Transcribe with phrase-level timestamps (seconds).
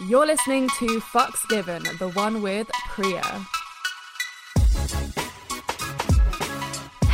[0.00, 3.44] You're listening to Fucks Given, the one with Priya.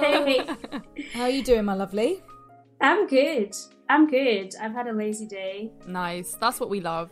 [0.00, 0.44] Hey!
[1.14, 2.20] How are you doing, my lovely?
[2.80, 3.54] I'm good.
[3.88, 4.54] I'm good.
[4.60, 5.70] I've had a lazy day.
[5.86, 6.34] nice.
[6.40, 7.10] That's what we love.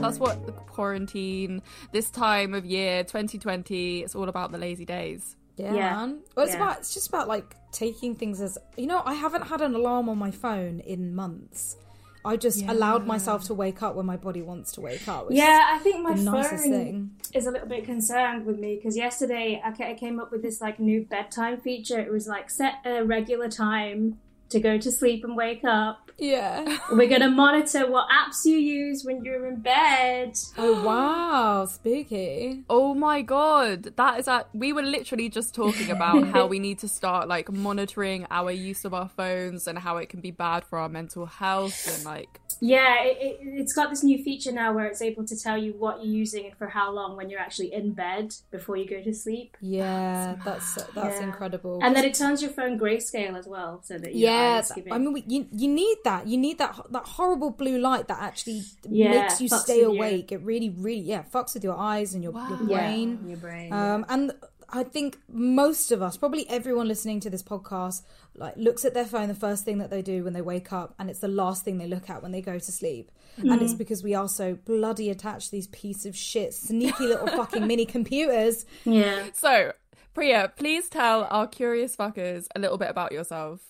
[0.00, 5.36] That's what the quarantine, this time of year, 2020, it's all about the lazy days.
[5.56, 5.90] Yeah, Yeah.
[5.96, 6.20] man.
[6.36, 6.62] Well, it's Yeah.
[6.62, 9.02] about it's just about like taking things as you know.
[9.06, 11.76] I haven't had an alarm on my phone in months.
[12.24, 15.26] I just allowed myself to wake up when my body wants to wake up.
[15.30, 17.10] Yeah, I think my phone thing.
[17.34, 20.80] is a little bit concerned with me because yesterday I came up with this like
[20.80, 21.98] new bedtime feature.
[21.98, 24.18] It was like set a regular time
[24.50, 26.10] to go to sleep and wake up.
[26.16, 26.78] Yeah.
[26.92, 30.36] We're gonna monitor what apps you use when you're in bed.
[30.56, 32.62] Oh wow, spooky.
[32.70, 36.78] Oh my god, that is at we were literally just talking about how we need
[36.80, 40.64] to start like monitoring our use of our phones and how it can be bad
[40.64, 44.72] for our mental health and like Yeah, it, it, it's got this new feature now
[44.72, 47.40] where it's able to tell you what you're using and for how long when you're
[47.40, 49.56] actually in bed before you go to sleep.
[49.60, 51.24] Yeah, that's that's Yeah.
[51.26, 51.80] incredible.
[51.82, 54.72] And then it turns your phone grayscale as well, so that your yeah, eyes.
[54.90, 56.26] I mean, we, you you need that.
[56.26, 59.96] You need that that horrible blue light that actually Yeah, makes you stay with you.
[59.96, 60.32] awake.
[60.32, 63.24] It really, really, yeah, fucks with your eyes and your, your yeah, brain.
[63.26, 63.72] your brain.
[63.72, 64.32] Um, and
[64.70, 68.02] I think most of us, probably everyone listening to this podcast,
[68.34, 70.94] like looks at their phone the first thing that they do when they wake up,
[70.98, 73.10] and it's the last thing they look at when they go to sleep.
[73.36, 73.62] And Mm.
[73.62, 77.66] it's because we are so bloody attached to these piece of shit, sneaky little fucking
[77.66, 78.64] mini computers.
[78.84, 79.26] yeah.
[79.34, 79.72] So,
[80.14, 83.60] Priya, please tell our curious fuckers a little bit about yourself.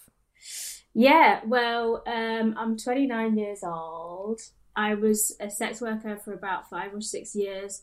[0.94, 4.41] Yeah, well, um, I'm 29 years old.
[4.77, 7.82] I was a sex worker for about five or six years.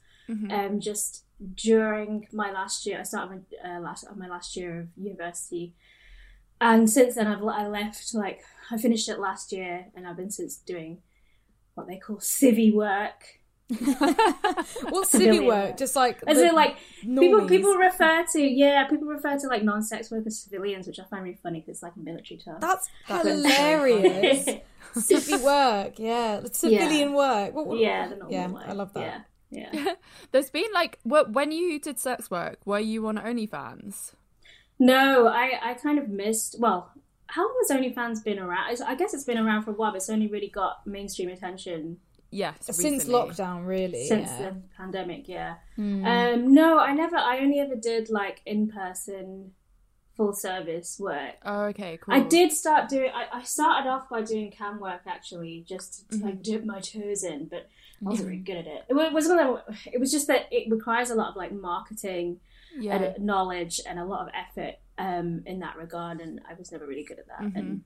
[0.52, 4.88] Um, just during my last year, I started my uh, last my last year of
[4.96, 5.74] university,
[6.60, 8.14] and since then I've I left.
[8.14, 11.00] Like I finished it last year, and I've been since doing
[11.74, 13.41] what they call civvy work.
[14.90, 15.70] What's civvy work?
[15.70, 15.78] work.
[15.78, 17.48] Just like As the in, like people normies.
[17.50, 21.40] people refer to yeah people refer to like non-sex workers civilians, which I find really
[21.42, 22.58] funny because it's like a military term.
[22.60, 24.46] That's That is hilarious.
[24.96, 27.54] Civvy work, yeah, civilian work.
[27.54, 28.64] What, what- yeah, the normal yeah, way.
[28.68, 29.26] I love that.
[29.52, 29.94] Yeah, yeah.
[30.32, 34.14] There's been like when you did sex work, were you on OnlyFans?
[34.80, 36.58] No, I, I kind of missed.
[36.60, 36.92] Well,
[37.28, 38.82] how long has OnlyFans been around?
[38.86, 41.98] I guess it's been around for a while, but it's only really got mainstream attention
[42.32, 43.14] Yes, Since recently.
[43.14, 44.06] lockdown, really.
[44.08, 44.50] since yeah.
[44.50, 45.28] the pandemic.
[45.28, 45.56] Yeah.
[45.76, 46.06] Hmm.
[46.06, 46.54] Um.
[46.54, 47.18] No, I never.
[47.18, 49.52] I only ever did like in person,
[50.16, 51.36] full service work.
[51.46, 52.14] Oh, okay, cool.
[52.14, 53.12] I did start doing.
[53.14, 56.26] I, I started off by doing cam work actually, just to Mm-hmm.
[56.26, 57.68] like dip my toes in, but
[58.02, 58.86] I wasn't really good at it.
[58.90, 59.60] It was one of
[59.92, 62.40] It was just that it requires a lot of like marketing
[62.80, 62.96] Yeah.
[62.96, 66.88] and knowledge and a lot of effort um, in that regard, and I was never
[66.88, 67.42] really good at that.
[67.42, 67.84] And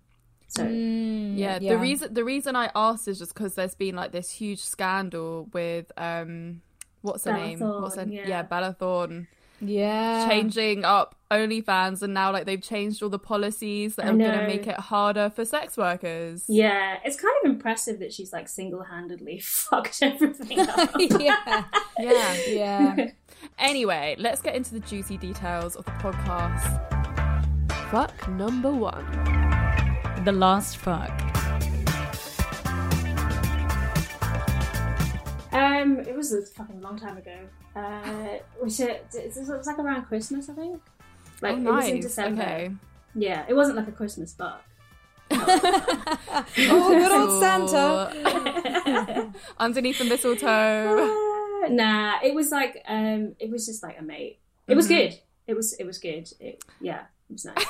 [0.47, 4.11] so, Mm, yeah, the reason the reason I asked is just because there's been like
[4.11, 6.61] this huge scandal with um,
[7.01, 7.59] what's her name?
[7.59, 8.28] What's her yeah.
[8.28, 9.28] yeah, Bella Thorne
[9.61, 14.17] yeah, changing up OnlyFans, and now like they've changed all the policies that I are
[14.17, 16.44] going to make it harder for sex workers.
[16.47, 20.91] yeah, it's kind of impressive that she's like single handedly fucked everything up.
[21.00, 21.63] yeah,
[22.00, 22.35] Yeah.
[22.47, 22.95] yeah.
[23.59, 26.91] Anyway, let's get into the juicy details of the podcast.
[27.89, 29.44] Fuck number one.
[30.25, 31.12] The last fuck.
[35.53, 37.38] um, it was a fucking long time ago.
[37.75, 39.06] Uh, was it?
[39.14, 40.81] It was like around Christmas, I think.
[41.41, 42.00] Like oh, it was in.
[42.00, 42.41] December.
[42.41, 42.72] Okay.
[43.14, 44.64] Yeah, it wasn't like a Christmas fuck.
[46.58, 49.32] Oh, good old Santa.
[49.59, 51.66] Underneath the mistletoe.
[51.66, 54.40] Uh, nah, it was like um, it was just like a mate.
[54.67, 55.20] It was good.
[55.46, 56.32] It was it was good.
[56.40, 57.66] It, yeah, it was nice.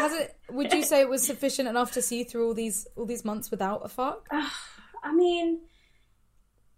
[0.00, 0.36] Has it?
[0.50, 3.24] Would you say it was sufficient enough to see you through all these all these
[3.24, 4.28] months without a fuck?
[5.04, 5.60] I mean,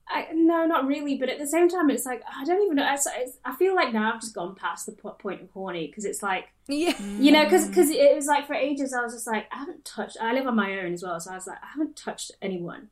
[0.08, 1.16] I no, not really.
[1.16, 2.84] But at the same time, it's like I don't even know.
[2.84, 2.96] I,
[3.44, 6.49] I feel like now I've just gone past the point of horny because it's like
[6.69, 9.58] Yeah, you know, because because it was like for ages I was just like I
[9.58, 10.16] haven't touched.
[10.20, 12.88] I live on my own as well, so I was like I haven't touched anyone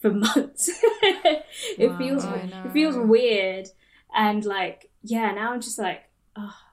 [0.00, 0.70] for months.
[0.82, 3.68] it feels it feels weird,
[4.14, 6.67] and like yeah, now I'm just like oh, I just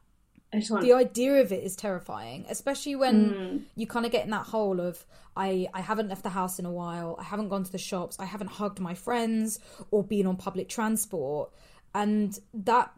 [0.69, 3.61] want the idea of it is terrifying, especially when mm.
[3.75, 5.05] you kind of get in that hole of
[5.35, 8.17] I I haven't left the house in a while, I haven't gone to the shops,
[8.19, 9.59] I haven't hugged my friends
[9.91, 11.51] or been on public transport,
[11.93, 12.91] and that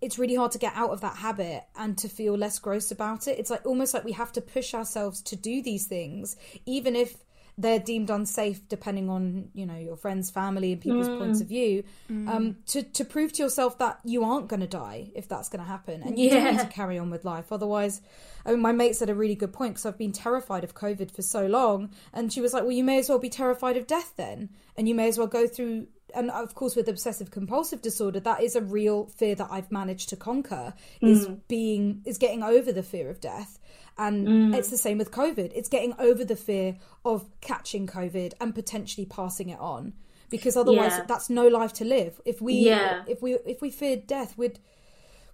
[0.00, 3.28] it's really hard to get out of that habit and to feel less gross about
[3.28, 3.38] it.
[3.38, 6.36] It's like almost like we have to push ourselves to do these things,
[6.66, 7.16] even if
[7.58, 11.18] they're deemed unsafe depending on you know your friends family and people's mm.
[11.18, 11.84] points of view.
[12.10, 12.28] Mm.
[12.28, 15.62] Um to to prove to yourself that you aren't going to die if that's going
[15.62, 17.52] to happen and you do need to carry on with life.
[17.52, 18.00] Otherwise
[18.44, 21.10] I mean, my mate said a really good point because I've been terrified of COVID
[21.10, 23.86] for so long, and she was like, "Well, you may as well be terrified of
[23.86, 27.80] death then, and you may as well go through." And of course, with obsessive compulsive
[27.80, 30.74] disorder, that is a real fear that I've managed to conquer.
[31.00, 31.40] Is mm.
[31.48, 33.58] being is getting over the fear of death,
[33.98, 35.52] and it's the same with COVID.
[35.54, 39.92] It's getting over the fear of catching COVID and potentially passing it on,
[40.30, 41.04] because otherwise, Yeah.
[41.06, 42.20] that's no life to live.
[42.24, 43.04] If we Yeah.
[43.06, 44.58] if we if we feared death, we'd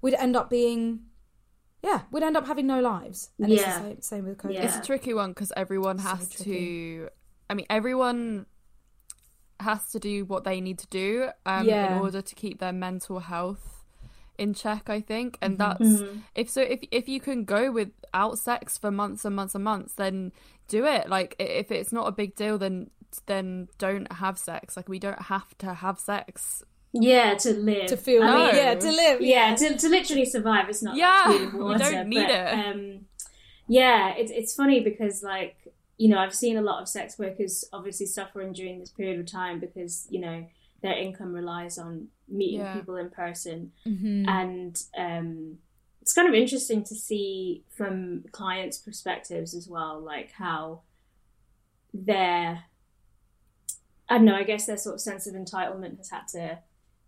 [0.02, 1.04] we'd end up being
[1.82, 3.30] yeah, we'd end up having no lives.
[3.38, 4.54] And it's the same, same with COVID.
[4.54, 4.64] Yeah.
[4.64, 7.08] It's a tricky one because everyone has to.
[7.48, 8.46] I mean, everyone
[9.60, 11.94] has to do what they need to do um, Yeah.
[11.96, 13.84] in order to keep their mental health
[14.36, 14.88] in check.
[14.88, 15.96] I think, and Mm-hmm.
[15.98, 16.62] that's if so.
[16.62, 17.70] If if you can go
[18.12, 20.32] without sex for months and months and months, then
[20.68, 21.08] do it.
[21.08, 22.90] Like if it's not a big deal, then
[23.26, 24.76] then don't have sex.
[24.76, 26.62] Like we don't have to have sex.
[26.92, 29.20] yeah to live to feel, I mean, yeah, to live.
[29.20, 30.68] yeah, to, to literally survive.
[30.68, 32.52] It's not Yeah, like food and don't need but, it.
[32.66, 33.00] Um,
[33.66, 35.56] yeah, it's it's funny because like
[35.96, 39.26] you know I've seen a lot of sex workers obviously suffering during this period of
[39.26, 40.46] time because you know
[40.82, 42.74] their income relies on meeting Yeah.
[42.74, 44.28] people in person, Mm-hmm.
[44.28, 45.58] and um,
[46.08, 50.80] it's kind of interesting to see from clients' perspectives as well, like how
[51.92, 52.64] their
[54.08, 54.34] I don't know.
[54.34, 56.60] I guess their sort of sense of entitlement has had to,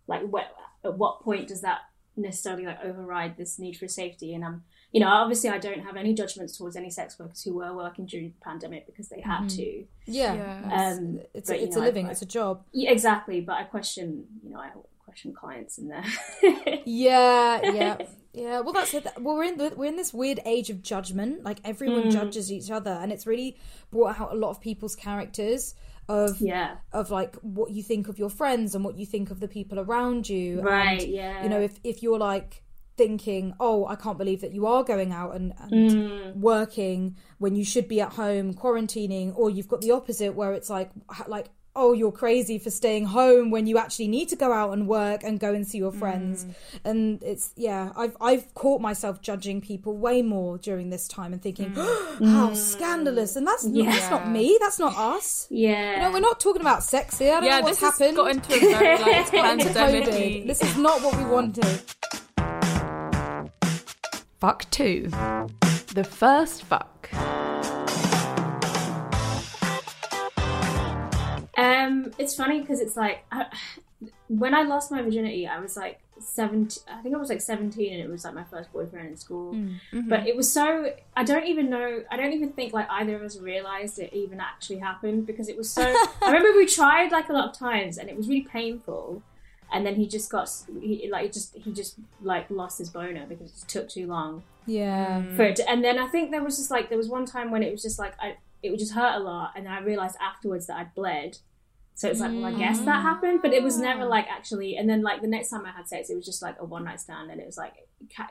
[0.05, 0.53] like, what,
[0.85, 1.79] at what point does that
[2.15, 4.35] necessarily like override this need for safety?
[4.35, 4.61] And I'm,
[4.91, 8.05] you know, obviously I don't have any judgments towards any sex workers who were working
[8.05, 9.83] during the pandemic because they had to.
[10.05, 10.35] yeah.
[10.35, 10.59] Yeah.
[10.91, 12.63] It's, Um, it's, but, a, it's know, a living, I- it's a job.
[12.71, 14.69] Yeah, exactly, but I question, you know, I
[15.03, 16.05] question clients in there.
[16.85, 17.97] Yeah, yeah,
[18.33, 18.59] yeah.
[18.61, 19.05] Well, that's it.
[19.19, 21.43] Well, we're in the, we're in this weird age of judgment.
[21.43, 22.11] Like everyone Mm.
[22.11, 23.57] judges each other, and it's really
[23.91, 25.75] brought out a lot of people's characters
[26.09, 29.39] of yeah, of like what you think of your friends and what you think of
[29.39, 30.57] the people around you.
[30.57, 31.07] and, right.
[31.07, 32.63] Yeah, you know if if you're like
[32.97, 36.35] thinking oh i can't believe that you are going out and, and Mm.
[36.35, 40.69] working when you should be at home quarantining or you've got the opposite where it's
[40.69, 40.91] like
[41.27, 44.87] like oh you're crazy for staying home when you actually need to go out and
[44.87, 46.53] work and go and see your friends mm.
[46.83, 51.41] and it's yeah i've i've caught myself judging people way more during this time and
[51.41, 51.75] thinking mm.
[52.31, 52.55] how mm.
[52.55, 55.95] scandalous and that's not, that's not me that's not us yeah.
[55.95, 57.33] you know, we're not talking about sex here.
[57.33, 58.17] I don't yeah, know what's this has happened.
[58.17, 59.73] got into a very like COVID.
[59.73, 60.47] pandemic.
[60.47, 61.81] This is not what we wanted.
[64.39, 65.09] Fuck 2.
[65.93, 67.09] The first fuck.
[71.91, 73.45] Um, it's funny because it's like I,
[74.27, 76.83] when I lost my virginity, I was like seventeen.
[76.87, 79.53] I think I was like seventeen, and it was like my first boyfriend in school.
[79.53, 80.09] Mm, mm-hmm.
[80.09, 82.03] But it was so I don't even know.
[82.09, 85.57] I don't even think like either of us realized it even actually happened because it
[85.57, 85.83] was so.
[86.21, 89.23] I remember we tried like a lot of times, and it was really painful.
[89.73, 90.49] And then he just got
[90.81, 94.43] he, like he just he just like lost his boner because it took too long
[94.65, 95.21] Yeah.
[95.21, 95.37] Mm.
[95.37, 95.55] for it.
[95.55, 97.71] To, and then I think there was just like there was one time when it
[97.71, 100.67] was just like I it would just hurt a lot, and then I realized afterwards
[100.67, 101.37] that I'd bled.
[101.93, 104.75] So it's like, well, I guess that happened, but it was never like actually.
[104.77, 106.85] And then like the next time I had sex, it was just like a one
[106.85, 107.73] night stand, and it was like,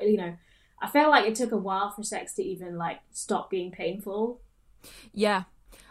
[0.01, 0.35] you know,
[0.83, 4.41] I felt like it took a while for sex to even like stop being painful.
[5.13, 5.45] Yeah,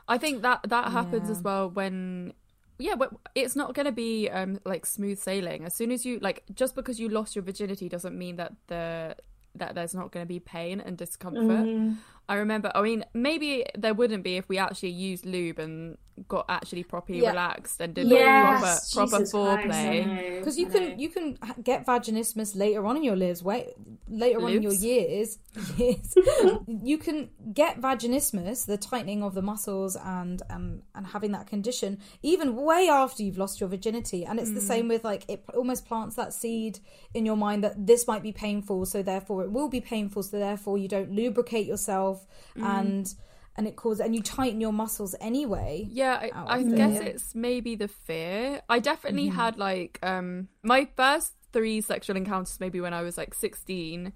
[0.07, 1.35] I think that that happens Yeah.
[1.35, 2.33] as well when
[2.79, 5.63] yeah, but it's not going to be um like smooth sailing.
[5.65, 9.15] As soon as you like just because you lost your virginity doesn't mean that the
[9.55, 11.65] that there's not going to be pain and discomfort.
[11.65, 11.93] Mm-hmm.
[12.29, 15.97] I remember, I mean, maybe there wouldn't be if we actually used lube and
[16.27, 17.29] got actually properly Yeah.
[17.29, 20.39] relaxed and did Yes, proper proper Jesus foreplay.
[20.39, 23.43] Because you can you can get vaginismus later on in your lives.
[23.43, 23.73] Wait,
[24.07, 25.37] later on in your years,
[25.77, 26.15] years
[26.67, 31.99] you can get vaginismus, the tightening of the muscles, and and and having that condition
[32.21, 34.25] even way after you've lost your virginity.
[34.25, 34.67] And it's the hmm.
[34.67, 36.79] same with like it almost plants that seed
[37.13, 40.23] in your mind that this might be painful, so therefore it will be painful.
[40.23, 42.63] So therefore you don't lubricate yourself, hmm.
[42.63, 43.13] and
[43.55, 45.87] and it causes and you tighten your muscles anyway.
[45.89, 48.61] Yeah, I, I of guess it's maybe the fear.
[48.69, 49.35] I definitely Mm-hmm.
[49.35, 54.13] had like um my first three sexual encounters maybe when I was like 16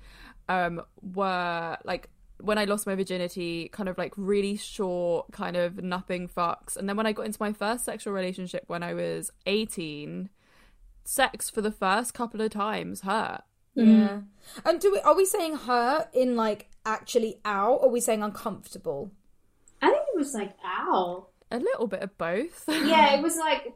[0.50, 2.10] um were like
[2.42, 6.76] when I lost my virginity, kind of like really short, kind of nothing fucks.
[6.76, 10.30] And then when I got into my first sexual relationship when I was 18,
[11.06, 13.42] sex for the first couple of times hurt.
[13.76, 14.22] Yeah.
[14.66, 18.22] And do we are we saying her in like actually out or are we saying
[18.24, 19.12] uncomfortable?
[20.14, 21.28] I think it was like ow.
[21.52, 22.64] A little bit of both.
[22.68, 23.74] Yeah, it was like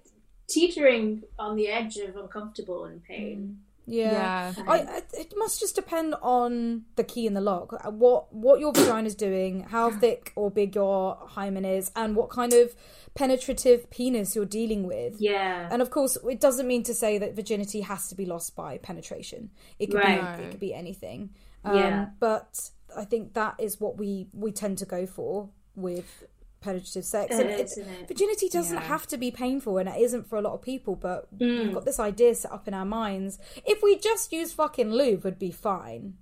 [0.48, 3.60] teetering on the edge of uncomfortable and pain.
[3.86, 4.53] Yeah.
[4.58, 4.63] Yeah.
[4.67, 7.72] I, I- it must just depend on the key in the lock.
[7.89, 12.29] What what your vagina is doing, how thick or big your hymen is, and what
[12.29, 12.75] kind of
[13.15, 15.15] penetrative penis you're dealing with.
[15.20, 15.70] Yeah.
[15.72, 18.77] And of course, it doesn't mean to say that virginity has to be lost by
[18.77, 19.50] penetration.
[19.79, 20.38] It could Right.
[20.38, 21.29] be it could be anything.
[21.63, 22.06] Um, Yeah.
[22.20, 26.24] But I think that is what we we tend to go for with
[26.60, 27.34] penetrative sex.
[27.36, 28.07] It And is, it- isn't it?
[28.07, 28.81] virginity doesn't Yeah.
[28.84, 30.96] have to be painful, and it isn't for a lot of people.
[30.96, 31.65] But Mm.
[31.65, 33.39] we've got this idea set up in our minds.
[33.65, 36.17] If we just use fucking lube, would be fine.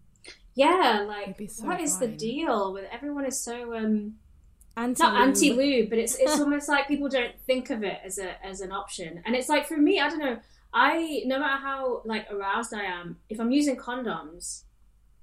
[0.53, 4.17] Yeah, like It'd be so what is the deal with everyone is so um
[4.77, 8.17] Anti not anti lube, but it's it's almost like people don't think of it as
[8.17, 9.21] a as an option.
[9.25, 10.38] And it's like for me, I don't know.
[10.74, 14.63] I no matter how like aroused I am, if I'm using condoms,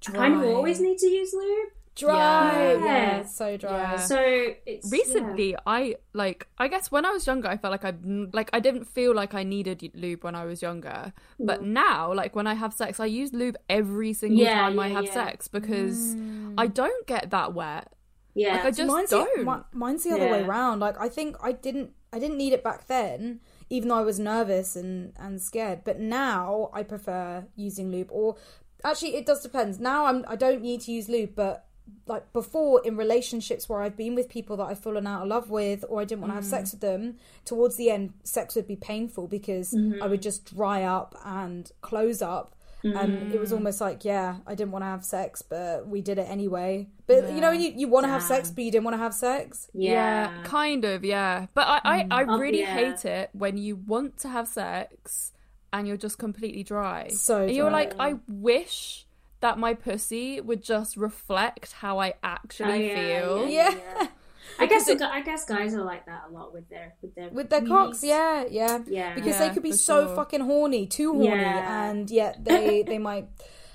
[0.07, 1.69] I kind of always need to use lube.
[1.95, 2.73] Dry.
[2.73, 2.85] Yeah.
[2.85, 3.77] Yeah, it's so dry.
[3.77, 3.95] Yeah.
[3.97, 4.19] So
[4.65, 6.47] it's Recently, I like.
[6.57, 7.93] I guess when I was younger, I felt like I
[8.33, 11.13] like I didn't feel like I needed lube when I was younger.
[11.39, 11.67] But mm.
[11.67, 15.05] now, like when I have sex, I use lube every single Yeah, time I have
[15.05, 15.13] yeah.
[15.13, 16.53] sex because mm.
[16.57, 17.91] I don't get that wet.
[18.35, 19.45] yeah, Like I just mine's don't.
[19.45, 20.47] The, mi- mine's the other way Yeah.
[20.47, 20.81] round.
[20.81, 24.19] Like I think I didn't I didn't need it back then, even though I was
[24.19, 25.83] nervous and and scared.
[25.83, 28.09] But now I prefer using lube.
[28.11, 28.37] Or
[28.83, 29.79] actually, it does depend.
[29.79, 31.67] Now I'm I don't need to use lube, but
[32.07, 35.49] like before in relationships where I've been with people that I've fallen out of love
[35.49, 36.73] with or I didn't want to have sex mm.
[36.73, 40.01] with them, towards the end sex would be painful because mm-hmm.
[40.03, 42.55] I would just dry up and close up.
[42.85, 43.55] And it was mm.
[43.55, 46.89] almost like, yeah, I didn't want to have sex, but we did it anyway.
[47.07, 49.13] But you know, you, you want to have sex, but you didn't want to have
[49.13, 49.69] sex.
[49.73, 50.43] yeah.
[50.43, 51.45] kind of, yeah.
[51.53, 52.07] But I, I, mm.
[52.11, 52.73] I Oh, really yeah.
[52.73, 55.31] hate it when you want to have sex
[55.71, 57.07] and you're just completely dry.
[57.07, 59.07] So and you're like, I wish
[59.43, 63.47] that my pussy would just reflect how I actually Oh, yeah, feel.
[63.49, 64.07] Yeah.
[64.59, 67.49] I guess I guess guys are like that a lot with their with their with
[67.49, 69.15] their cocks yeah yeah Yeah.
[69.15, 70.15] because Yeah, they could be so sure.
[70.15, 71.89] fucking horny too horny Yeah.
[71.89, 73.27] and yet they they might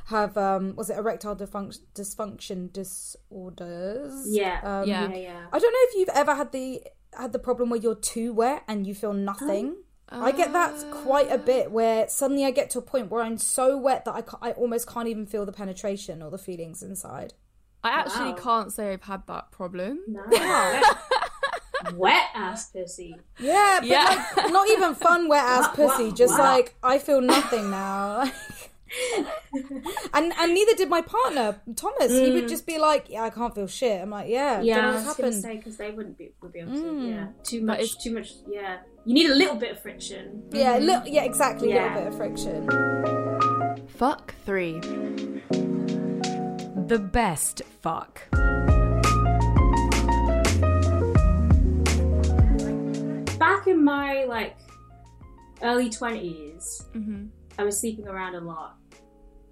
[0.07, 4.61] have um was it erectile dysfunction dysfunction disorders Yeah.
[4.63, 5.09] um, Yeah.
[5.09, 5.47] yeah, yeah.
[5.53, 6.83] i don't know if you've ever had the
[7.13, 9.77] had the problem where you're too wet and you feel nothing
[10.11, 11.37] I get that quite a ah.
[11.37, 14.39] bit where suddenly I get to a point where I'm so wet that I, ca-
[14.41, 17.35] I almost can't even feel the penetration or the feelings inside.
[17.85, 18.39] I actually Wow.
[18.43, 20.01] can't say I've had that problem.
[20.09, 20.23] No.
[21.95, 23.15] Wet ass pussy.
[23.39, 24.27] Yeah, but Yeah.
[24.37, 26.11] like not even fun wet ass pussy.
[26.13, 26.45] just wow.
[26.57, 28.25] like I feel nothing now.
[30.15, 32.11] and and neither did my partner Thomas.
[32.13, 32.49] He would mm.
[32.49, 34.95] just be like, "Yeah, I can't feel shit." I'm like, "Yeah, Yeah, don't know I
[34.95, 36.79] what's happened." because they wouldn't be would be able to.
[36.83, 37.09] Mm.
[37.09, 37.79] Yeah, too much.
[37.81, 38.33] it's- Too much.
[38.49, 40.45] Yeah, you need a little bit of friction.
[40.53, 41.07] Yeah, mm-hmm.
[41.07, 41.73] li- yeah, exactly.
[41.73, 41.83] A Yeah.
[41.95, 43.89] little bit of friction.
[43.89, 44.81] Fuck three.
[46.87, 48.23] The best fuck.
[53.39, 54.57] Back in my like
[55.63, 57.27] early 20s hmm
[57.59, 58.77] I was sleeping around a lot,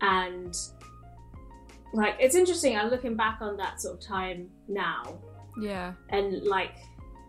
[0.00, 0.54] and
[1.92, 2.76] like it's interesting.
[2.76, 5.18] I'm looking back on that sort of time now,
[5.60, 5.92] Yeah.
[6.10, 6.72] and like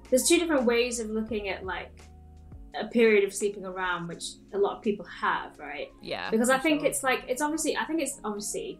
[0.09, 1.91] there's two different ways of looking at like
[2.79, 5.87] a period of sleeping around, which a lot of people have, right?
[6.01, 6.29] Yeah.
[6.29, 6.89] because I think sure.
[6.89, 8.79] it's like it's obviously I think it's obviously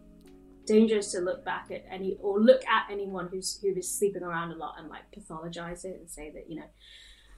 [0.66, 4.52] dangerous to look back at any or look at anyone who's who is sleeping around
[4.52, 6.70] a lot and like pathologize it and say that you know.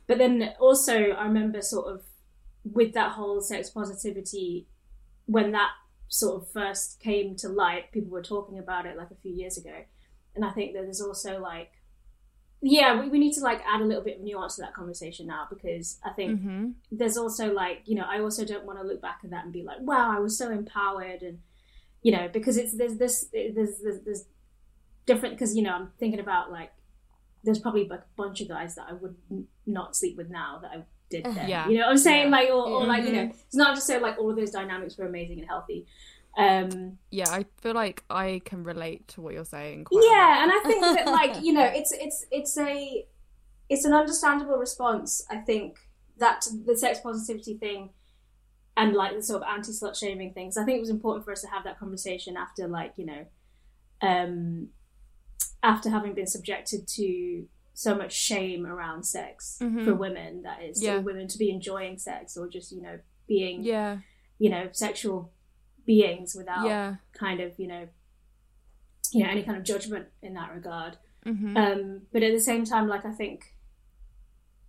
[0.07, 2.01] But then also I remember sort of
[2.63, 4.67] with that whole sex positivity
[5.25, 5.69] when that
[6.07, 9.57] sort of first came to light, people were talking about it like a few years
[9.57, 9.75] ago,
[10.35, 11.71] and I think that there's also like.
[12.61, 15.27] Yeah, we, we need to like add a little bit of nuance to that conversation
[15.27, 16.73] now because I think Mhm.
[16.91, 19.53] there's also like you know I also don't want to look back at that and
[19.53, 21.39] be like wow I was so empowered and
[22.01, 24.25] you know because it's there's this there's there's, there's
[25.05, 26.71] different because you know I'm thinking about like
[27.45, 30.71] there's probably a bunch of guys that I would n- not sleep with now that
[30.71, 31.67] I did then Yeah.
[31.67, 32.29] you know what I'm saying Yeah.
[32.37, 34.97] like or, or like you know it's not just so like all of those dynamics
[34.97, 35.85] were amazing and healthy
[36.37, 39.85] um Yeah, I feel like I can relate to what you're saying.
[39.85, 40.11] Quite a lot.
[40.13, 43.05] yeah and i think that like you know it's it's it's a
[43.69, 45.79] it's an understandable response i think
[46.17, 47.89] that the sex positivity thing
[48.77, 51.31] and like the sort of anti slut shaming things i think it was important for
[51.31, 53.25] us to have that conversation after like you know
[54.01, 54.67] um
[55.63, 57.45] after having been subjected to
[57.85, 59.85] so much shame around sex Mhm.
[59.85, 60.97] for women that is Yeah.
[60.97, 63.99] for women to be enjoying sex or just you know being Yeah.
[64.37, 65.31] you know sexual
[65.85, 66.97] beings without Yeah.
[67.13, 67.87] kind of you know
[69.13, 72.63] you know any kind of judgment in that regard hmm um but at the same
[72.65, 73.55] time like i think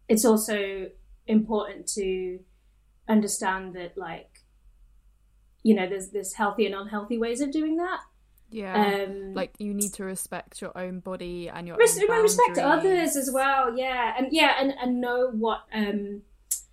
[0.08, 0.90] it's also
[1.26, 2.38] important to
[3.08, 4.32] understand that like
[5.64, 8.00] you know there's there's healthy and unhealthy ways of doing that.
[8.50, 9.04] Yeah.
[9.08, 13.16] Um, like you need to respect your own body and your Res- own respect others
[13.16, 16.22] as well yeah and yeah and, and know what um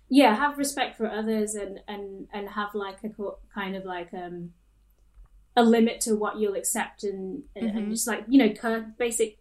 [0.08, 3.10] yeah have respect for others and and and have like a
[3.54, 4.52] kind of like um
[5.56, 9.38] a limit to what you'll accept and and, and just like you know cur- basic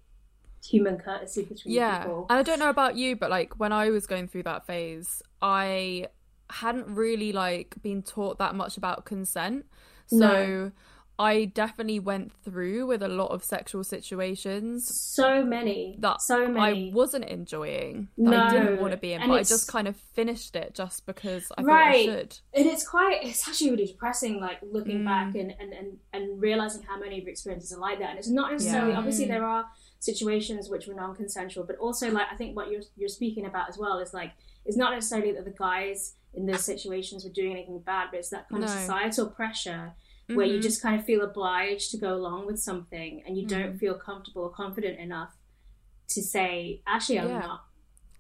[0.64, 2.00] human courtesy between Yeah.
[2.00, 4.66] people And I don't know about you, but like when I was going through that
[4.66, 6.08] phase, I
[6.50, 9.66] hadn't really like been taught that much about consent.
[10.08, 10.72] So No.
[11.20, 16.92] I definitely went through with a lot of sexual situations so many that so many
[16.92, 19.88] I wasn't enjoying, that I didn't want to be in, And but I just kind
[19.88, 22.06] of finished it just because I Right.
[22.06, 22.40] thought I should.
[22.54, 25.06] and it's quite it's actually really depressing like looking Mm.
[25.06, 28.20] back and, and and and realizing how many of your experiences are like that and
[28.20, 29.00] it's not necessarily Yeah.
[29.00, 29.30] obviously Mm.
[29.30, 29.66] there are
[30.00, 33.78] situations which were non-consensual but also like i think what you're you're speaking about as
[33.78, 34.32] well is like
[34.66, 38.30] it's not necessarily that the guys in those situations were doing anything bad but it's
[38.30, 39.94] that kind of societal pressure
[40.34, 40.62] where you Mhm.
[40.64, 43.50] just kind of feel obliged to go along with something and you Mm.
[43.50, 45.34] don't feel comfortable or confident enough
[46.10, 47.40] to say actually i'm Yeah.
[47.40, 47.62] not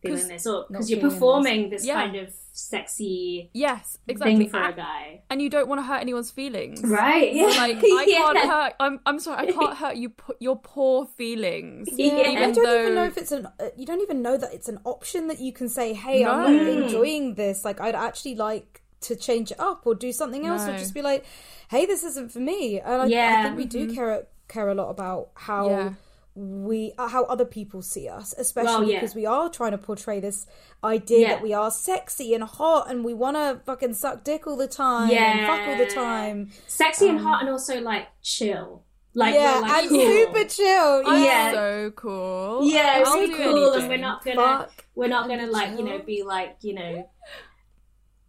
[0.01, 1.13] feeling 'Cause- this or because you're feeling this.
[1.19, 1.93] performing this Yeah.
[1.95, 4.37] kind of sexy Yes, exactly.
[4.37, 6.81] thing for a And- guy and you don't want to hurt anyone's feelings.
[6.83, 7.33] Right?
[7.33, 7.47] Yeah.
[7.47, 8.47] Like I can't Yeah.
[8.47, 8.73] hurt.
[8.79, 8.99] I'm.
[9.05, 9.47] I'm sorry.
[9.47, 10.09] I can't hurt you.
[10.09, 11.89] pu- Your poor feelings.
[11.91, 12.13] Yeah.
[12.13, 13.47] I don't though even know if it's an.
[13.59, 16.55] uh, You don't even know that it's an option that you can say, "Hey, I'm
[16.55, 16.63] No.
[16.63, 17.65] not enjoying this.
[17.65, 21.01] Like, I'd actually like to change it up or do something else, or just be
[21.01, 21.25] like,
[21.69, 23.43] hey, this isn't for me." And I, I Yeah.
[23.43, 25.89] think we do care care a lot about how Yeah.
[26.35, 28.99] we uh, how other people see us, especially Well, yeah.
[28.99, 30.45] because we are trying to portray this
[30.83, 31.27] idea Yeah.
[31.33, 34.67] that we are sexy and hot and we want to fucking suck dick all the
[34.67, 36.51] time and fuck all the time.
[36.67, 38.83] Sexy and hot, and also like chill.
[39.13, 39.99] Like yeah, like, and cool.
[40.01, 41.03] super chill.
[41.07, 41.51] I'm Yeah.
[41.51, 42.59] so cool.
[42.63, 44.85] Yeah, do cool, and we're not gonna Fuck.
[44.93, 47.09] we're not gonna like you know be like you know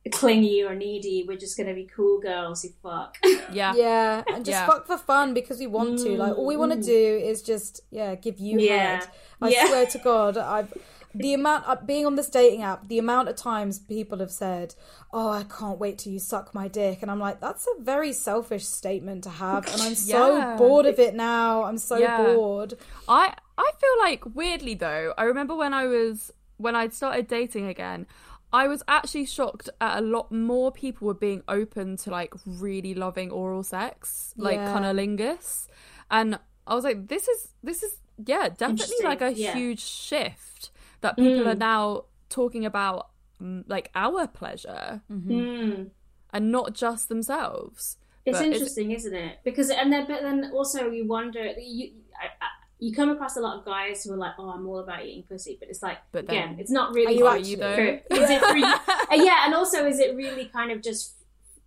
[0.08, 1.24] clingy or needy.
[1.26, 3.16] We're just gonna be cool girls who fuck.
[3.52, 3.74] Yeah.
[3.74, 4.66] Yeah, and just Yeah.
[4.66, 6.10] fuck for fun because we want to.
[6.16, 6.84] Like all we want to Mm.
[6.86, 9.00] do is just yeah, give you Yeah.
[9.00, 9.08] head.
[9.40, 9.66] I Yeah.
[9.68, 10.72] swear to God, I've
[11.14, 14.74] the amount uh, being on this dating app, the amount of times people have said,
[15.10, 18.12] "Oh, I can't wait till you suck my dick," and I'm like, that's a very
[18.12, 20.56] selfish statement to have, and I'm so Yeah.
[20.56, 21.62] bored of it now.
[21.64, 22.22] I'm so Yeah.
[22.34, 22.74] bored.
[23.08, 25.14] I I feel like weirdly though.
[25.16, 28.06] I remember when I was when I'd started dating again.
[28.52, 32.94] I was actually shocked at a lot more people were being open to like really
[32.94, 34.72] loving oral sex, like Yeah.
[34.74, 35.68] cunnilingus,
[36.10, 39.54] and I was like, this is this is yeah, definitely like a yeah.
[39.54, 40.70] huge shift
[41.02, 41.52] that people Mm.
[41.52, 45.90] are now talking about mm, like our pleasure Mm.
[46.32, 47.96] and not just themselves.
[48.24, 49.38] It's But it's- interesting, isn't it?
[49.44, 51.92] Because and then but then also you wonder you.
[52.20, 54.78] I, I, you come across a lot of guys who are like, "Oh, I'm all
[54.78, 57.14] about eating pussy," but it's like, But then- again, it's not really.
[57.14, 57.74] Are you actually- you though?
[57.76, 61.14] for- Is it really, uh, yeah, and also is it really kind of just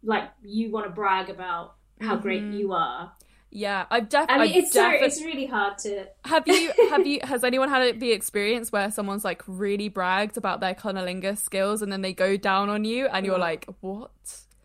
[0.04, 2.58] like you want to brag about how great Mhm.
[2.58, 3.12] you are?
[3.54, 4.44] Yeah, I've definitely.
[4.44, 6.06] I mean, I've it's so it's really hard to.
[6.24, 10.62] Have you have you has anyone had the experience where someone's like really bragged about
[10.62, 14.10] their cunnilingus skills and then they go down on you and you're like, what?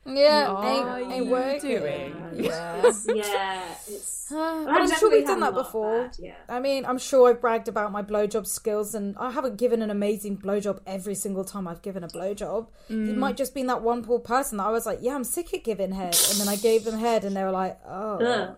[0.06, 1.78] Yeah, What ain't, are ain't you working.
[1.78, 2.22] doing?
[2.36, 2.82] Yeah.
[2.84, 4.30] It's, yeah, it's.
[4.30, 6.02] Uh, I've but I'm sure we've done that before.
[6.02, 6.34] that, yeah.
[6.48, 9.90] I mean, I'm sure I've bragged about my blowjob skills, and I haven't given an
[9.90, 12.66] amazing blowjob every single time I've given a blowjob.
[12.90, 13.08] Mm.
[13.08, 15.52] It might just been that one poor person that I was like, "Yeah, I'm sick
[15.54, 18.56] of giving head," and then I gave them head, and they were like, "Oh, Ugh.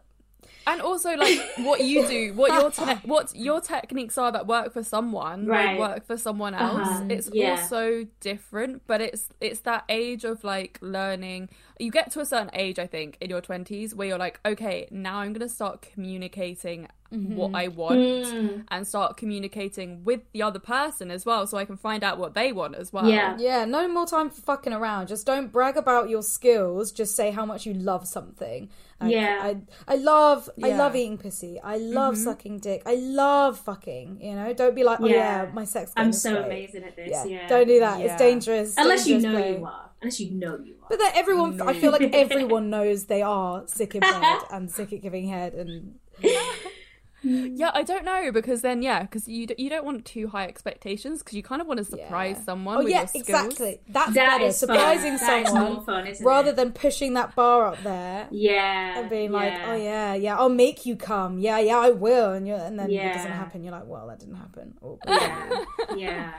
[0.70, 4.72] And also like what you do, what your te- what your techniques are that work
[4.72, 5.78] for someone Right.
[5.78, 6.87] work for someone else.
[6.88, 7.50] Uh-huh, It's yeah.
[7.52, 11.48] also different, but it's it's that age of like learning.
[11.78, 14.88] You get to a certain age, I think, in your twenties where you're like, okay,
[14.90, 18.64] now I'm gonna start communicating what I want Mm.
[18.71, 22.35] and start communicating with the other person as well, so I can find out what
[22.35, 23.09] they want as well.
[23.09, 23.37] Yeah.
[23.38, 25.09] Yeah, no more time for fucking around.
[25.09, 26.92] Just don't brag about your skills.
[26.92, 28.68] Just say how much you love something.
[29.01, 29.38] Like, Yeah.
[29.42, 31.59] I, I love, I love eating pussy.
[31.62, 32.83] I love sucking dick.
[32.85, 34.18] I love fucking.
[34.21, 35.51] You know, don't be like, oh yeah, Yeah.
[35.55, 35.92] my sex.
[35.97, 36.44] I'm so great.
[36.47, 37.09] amazing at this.
[37.11, 37.25] Yeah.
[37.25, 38.01] Yeah, don't do that.
[38.01, 38.07] Yeah.
[38.12, 38.75] It's dangerous.
[38.77, 39.57] Unless you know play.
[39.59, 39.90] you are.
[40.03, 40.88] Unless you know you are.
[40.90, 44.92] But then everyone, I feel like everyone knows they are sick in bed and sick
[44.92, 45.94] at giving head, and
[47.29, 50.45] Yeah, I don't know because then yeah, because you d- you don't want too high
[50.47, 52.45] expectations because you kind of want to surprise Yeah.
[52.45, 52.77] someone.
[52.77, 53.29] oh with yeah, your skills.
[53.29, 53.81] exactly.
[53.88, 54.45] That's That better.
[54.47, 54.69] is fun.
[54.77, 56.57] Surprising That is someone more fun, isn't rather it?
[56.57, 58.29] than pushing that bar up there.
[58.31, 58.99] Yeah.
[59.01, 59.64] and being like, yeah.
[59.73, 61.38] "Oh yeah, yeah, I'll make you come.
[61.38, 63.62] Yeah, yeah, I will," and you and then it doesn't happen.
[63.62, 65.64] You're like, "Well, that didn't happen." Or, Yeah.
[65.97, 66.33] yeah.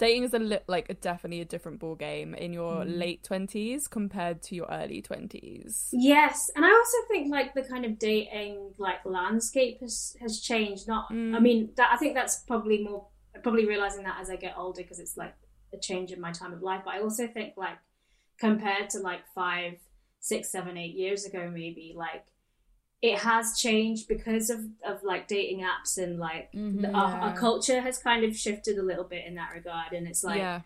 [0.00, 2.98] Dating is a li- like a, definitely a different ball game in your Mm.
[2.98, 5.88] late twenties compared to your early twenties.
[5.92, 10.88] Yes, and I also think like the kind of dating like landscape has has changed.
[10.88, 11.36] Not, Mm.
[11.36, 13.06] I mean, that I think that's probably more
[13.42, 15.34] probably realizing that as I get older because it's like
[15.72, 16.82] a change in my time of life.
[16.86, 17.78] But I also think like
[18.38, 19.74] compared to like five,
[20.20, 22.24] six, seven, eight years ago, maybe like
[23.02, 26.82] it has changed because of, of like dating apps and like Mhm.
[26.82, 29.92] the, our, our culture has kind of shifted a little bit in that regard.
[29.92, 30.60] And it's like, yeah.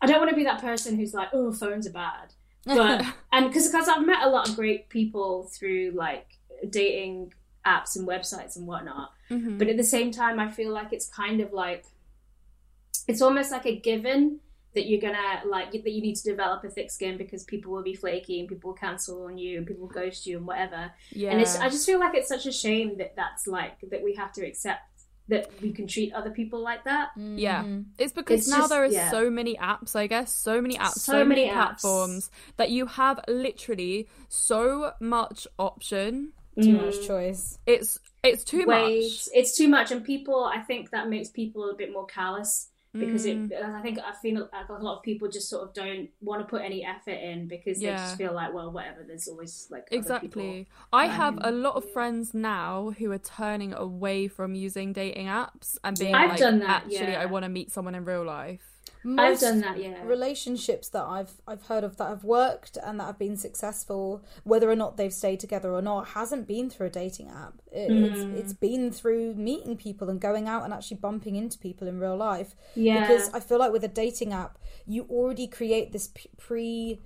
[0.00, 2.32] I don't want to be that person who's like, oh, phones are bad.
[2.66, 6.26] But, and because I've met a lot of great people through like
[6.70, 7.32] dating
[7.64, 9.10] apps and websites and whatnot.
[9.30, 9.58] Mhm.
[9.58, 11.84] But at the same time, I feel like it's kind of like
[13.08, 14.40] it's almost like a given
[14.76, 17.82] that you're gonna like that you need to develop a thick skin because people will
[17.82, 20.92] be flaky and people will cancel on you and people will ghost you and whatever.
[21.10, 21.30] yeah.
[21.32, 24.14] And it's I just feel like it's such a shame that that's like that we
[24.14, 24.82] have to accept
[25.28, 27.08] that we can treat other people like that.
[27.16, 27.86] Yeah, Mhm.
[27.98, 29.10] it's because It's now just- there are yeah.
[29.10, 31.52] so many apps, I guess, so many apps, so, So many, many apps.
[31.80, 36.32] platforms that you have literally so much option.
[36.62, 36.84] Too Mm.
[36.86, 37.58] much choice.
[37.66, 39.28] It's it's too Wait, much.
[39.34, 40.44] it's too much, and people.
[40.44, 43.50] I think that makes people a bit more callous because Mm.
[43.50, 43.62] it.
[43.62, 46.46] I think I feel like a lot of people just sort of don't want to
[46.46, 49.04] put any effort in because they just feel like, well, whatever.
[49.06, 49.86] There's always like.
[49.90, 50.66] Exactly.
[50.92, 55.26] I have Um, a lot of friends now who are turning away from using dating
[55.26, 57.20] apps and being I've like, done that, actually, yeah.
[57.22, 58.75] I want to meet someone in real life.
[59.06, 60.02] I've Most done that, yeah.
[60.04, 64.68] relationships that I've I've heard of that have worked and that have been successful, whether
[64.68, 67.62] or not they've stayed together or not, hasn't been through a dating app.
[67.70, 68.36] It, it's, Mm.
[68.36, 72.16] it's been through meeting people and going out and actually bumping into people in real
[72.16, 72.56] life.
[72.74, 73.00] Yeah.
[73.06, 77.00] Because I feel like with a dating app, you already create this pre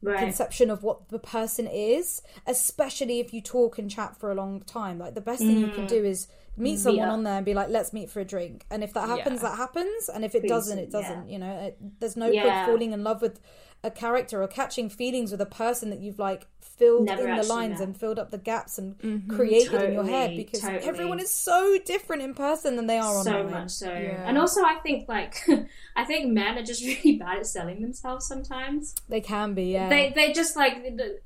[0.00, 0.18] right.
[0.18, 4.60] conception of what the person is, especially if you talk and chat for a long
[4.62, 4.98] time.
[4.98, 7.68] Like the best thing you can do is meet someone on there and be like,
[7.68, 9.50] "Let's meet for a drink." And if that happens, Yeah.
[9.50, 10.08] that happens.
[10.08, 11.28] And if it Please, doesn't, it doesn't.
[11.28, 12.42] You know, it, there's no Yeah.
[12.42, 13.40] point falling in love with
[13.84, 17.42] a character or catching feelings with a person that you've like filled Never in the
[17.42, 17.88] lines met.
[17.88, 19.34] and filled up the gaps and mm-hmm.
[19.34, 20.84] created in your head because totally.
[20.84, 23.24] everyone is so different in person than they are online.
[23.24, 23.92] so much so.
[23.92, 24.24] Yeah.
[24.26, 25.44] And also, I think like
[25.96, 28.94] I think men are just really bad at selling themselves sometimes.
[29.08, 29.88] They can be, yeah.
[29.88, 30.76] They they just like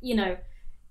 [0.00, 0.36] you know.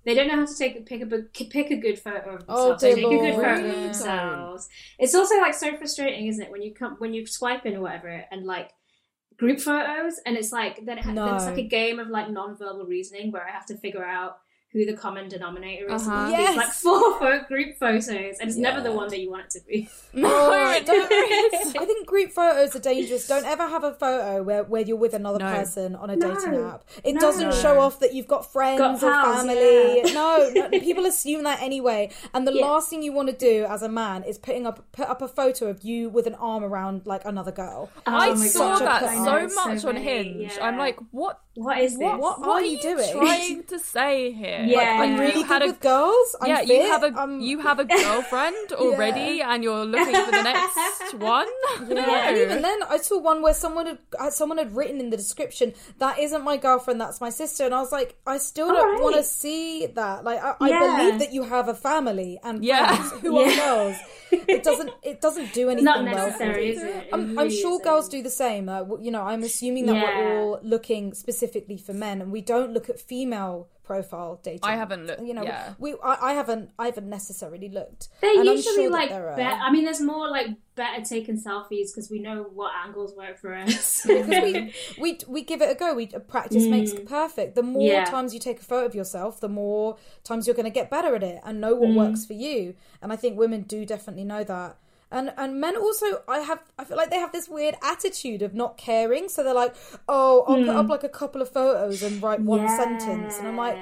[0.06, 2.82] They don't know how to take pick a pick a good photo of Oh, themselves.
[2.82, 4.68] they dear take a good photo of themselves.
[4.98, 6.50] It's also like so frustrating, isn't it?
[6.50, 8.70] When you come when you swipe in or whatever, and like
[9.36, 12.30] group photos, and it's like then, it ha- then it's like a game of like
[12.30, 14.38] non-verbal reasoning where I have to figure out
[14.76, 16.06] who the common denominator is.
[16.06, 16.28] Uh-huh.
[16.30, 16.48] Yes.
[16.50, 19.50] These like four pho- group photos, and it's never the one that you want it
[19.52, 19.88] to be.
[20.16, 23.26] No, Oh, it don't- I think group photos are dangerous.
[23.28, 25.52] Don't ever have a photo where, where you're with another No.
[25.52, 26.34] person on a No.
[26.34, 26.84] dating app.
[27.04, 27.20] It No.
[27.20, 29.98] doesn't show off that you've got friends Got or pals, family.
[29.98, 30.12] yeah.
[30.14, 32.10] No, no, people assume that anyway.
[32.32, 32.64] And the Yeah.
[32.66, 35.28] last thing you want to do as a man is putting up put up a
[35.28, 37.90] photo of you with an arm around like another girl.
[38.06, 38.86] I Oh my saw God.
[38.86, 39.14] that I
[39.48, 40.52] so much so on Hinge.
[40.56, 40.66] yeah.
[40.66, 41.40] I'm like, what?
[41.56, 42.02] What is this?
[42.04, 43.12] What- what What are are you you doing?
[43.12, 44.64] trying to say here?
[44.68, 44.78] Yeah.
[44.78, 46.36] Like, I'm you really had good a with girls.
[46.40, 46.68] I'm yeah, fit.
[46.68, 51.14] you have a I'm- you have a girlfriend already, and you're looking for the next
[51.18, 51.46] one.
[51.88, 52.14] Yeah, No.
[52.14, 55.16] and even then, I saw one where someone had uh, someone had written in the
[55.16, 58.78] description that isn't my girlfriend, that's my sister, and I was like, I still don't
[58.86, 59.02] Alright.
[59.02, 60.24] want to see that.
[60.24, 60.96] Like, I, I Yeah.
[60.96, 62.94] believe that you have a family and Yeah.
[62.96, 63.96] friends who are girls.
[64.32, 66.72] It doesn't it doesn't do anything Not necessary, you.
[66.72, 66.96] is it?
[66.96, 67.84] It I'm, I'm sure isn't.
[67.84, 68.68] girls do the same.
[68.68, 70.18] Uh, you know, I'm assuming that Yeah.
[70.18, 74.60] we're all looking specifically for men, and we don't look at female profile data.
[74.66, 75.74] I haven't looked- You know, yeah.
[75.78, 78.08] we I, I haven't I haven't necessarily looked.
[78.20, 79.36] They're And usually sure like there are.
[79.36, 79.56] better.
[79.62, 83.54] I mean, there's more like better taking selfies because we know what angles work for
[83.54, 84.02] us.
[84.06, 85.94] because we, we we give it a go.
[85.94, 87.54] We practice makes perfect.
[87.54, 87.92] The more Mm.
[87.92, 88.04] Yeah.
[88.04, 91.14] times you take a photo of yourself, the more times you're going to get better
[91.14, 91.96] at it and know what Mm.
[91.96, 92.74] works for you.
[93.00, 94.76] And I think women do definitely know that.
[95.10, 98.54] And and men also, I have I feel like they have this weird attitude of
[98.54, 99.28] not caring.
[99.28, 99.74] So they're like,
[100.08, 102.68] oh, I'll put up like a couple of photos and write one Mm.
[102.68, 102.76] Yeah.
[102.76, 103.78] sentence, and I'm like.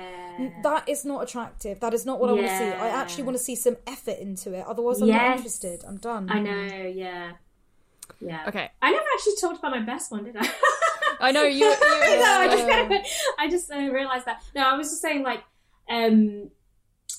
[0.64, 1.78] That is not attractive.
[1.78, 2.64] That is not what I want to see.
[2.64, 4.66] I actually want to see some effort into it.
[4.66, 5.84] Otherwise, I'm not interested.
[5.86, 6.28] I'm done.
[6.28, 7.32] I know, yeah,
[8.20, 8.42] yeah.
[8.48, 10.48] Okay, I never actually talked about my best one, did I?
[11.20, 11.58] I know you.
[11.66, 13.02] you no, I just, Yeah.
[13.38, 14.42] I just uh, realized that.
[14.56, 15.44] No, I was just saying, like,
[15.88, 16.50] um,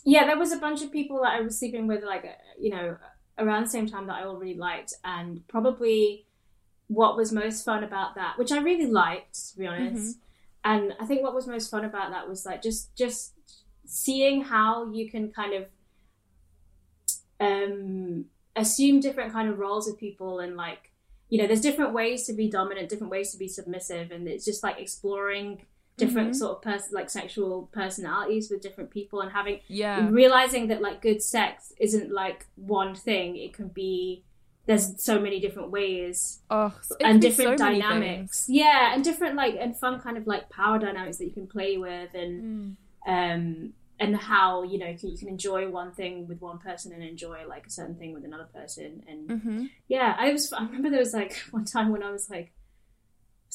[0.03, 2.71] yeah, there was a bunch of people that I was sleeping with, like, uh, you
[2.71, 2.97] know,
[3.37, 6.25] around the same time that I all really liked, and probably
[6.87, 10.17] what was most fun about that, which I really liked, to be honest,
[10.63, 13.33] and I think what was most fun about that was like just just
[13.85, 15.65] seeing how you can kind of
[17.39, 20.91] um assume different kind of roles of people and like
[21.29, 24.45] you know there's different ways to be dominant different ways to be submissive and it's
[24.45, 25.61] just like exploring
[25.97, 30.81] different sort of person like sexual personalities with different people and having yeah, realizing that
[30.81, 33.37] like good sex isn't like one thing.
[33.37, 34.23] It can be
[34.65, 38.47] there's so many different ways oh, and different so dynamics.
[38.49, 41.77] yeah and different like and fun kind of like power dynamics that you can play
[41.77, 42.75] with and
[43.07, 46.91] um and how you know you can, you can enjoy one thing with one person
[46.91, 49.03] and enjoy like a certain thing with another person.
[49.07, 52.29] And hmm yeah i was i remember there was like one time when i was
[52.29, 52.51] like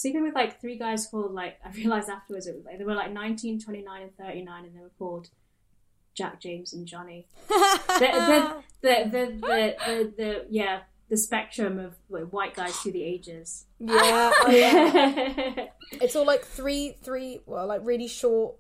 [0.01, 2.95] sleeping with like three guys called like I realized afterwards it was like they were
[2.95, 5.29] like 19, 29, and 39, and they were called
[6.15, 7.27] Jack, James, and Johnny.
[7.49, 7.65] the,
[7.99, 13.03] the, the, the, the, the, the, yeah, the spectrum of like, white guys through the
[13.03, 13.67] ages.
[13.79, 13.93] Yeah,
[14.35, 15.67] oh, yeah.
[15.93, 18.55] it's all like three, three, well, like really short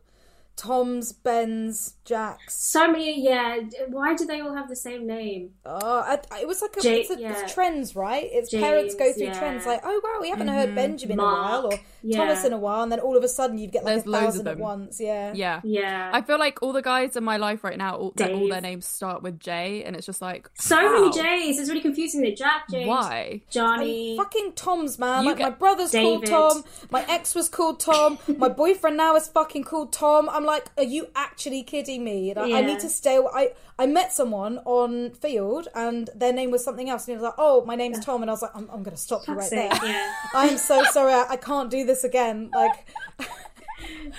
[0.60, 2.54] Toms, Bens, Jacks.
[2.54, 3.60] So many, yeah.
[3.88, 5.52] Why do they all have the same name?
[5.64, 7.40] Oh, I, I- it was like a, Ja- it's, a yeah.
[7.40, 8.28] it's trends, right?
[8.30, 9.38] It's James, parents go through yeah.
[9.38, 10.74] trends like, oh wow, we haven't heard mm-hmm.
[10.74, 12.18] Benjamin in a while, or yeah.
[12.18, 14.10] Thomas in a while, and then all of a sudden you get like There's a
[14.10, 15.00] loads of thousand at once.
[15.00, 15.62] Yeah, Yeah.
[15.64, 16.10] Yeah.
[16.12, 18.84] I feel like all the guys in my life right now, all, all their names
[18.84, 20.92] start with J, and it's just like so how?
[20.92, 21.58] many J's.
[21.58, 22.20] It's really confusing.
[22.20, 23.40] That Jack, James, Why?
[23.48, 24.18] Johnny.
[24.18, 25.22] Fucking Tom's man.
[25.22, 26.28] You like get- my brother's David.
[26.28, 26.64] called Tom.
[26.90, 28.18] My ex was called Tom.
[28.36, 30.28] my boyfriend now is fucking called Tom.
[30.28, 32.30] I'm like, are you actually kidding me?
[32.30, 33.18] And I, I need to stay.
[33.18, 37.22] I I met someone on Feeld and their name was something else, and he was
[37.24, 39.34] like, oh, my name's Tom, and I was like, I'm, I'm going to stop you
[39.34, 39.90] right Fuck's there.
[39.90, 40.14] yeah.
[40.34, 41.12] I'm so sorry.
[41.12, 42.50] I, I can't do this again.
[42.54, 42.88] Like,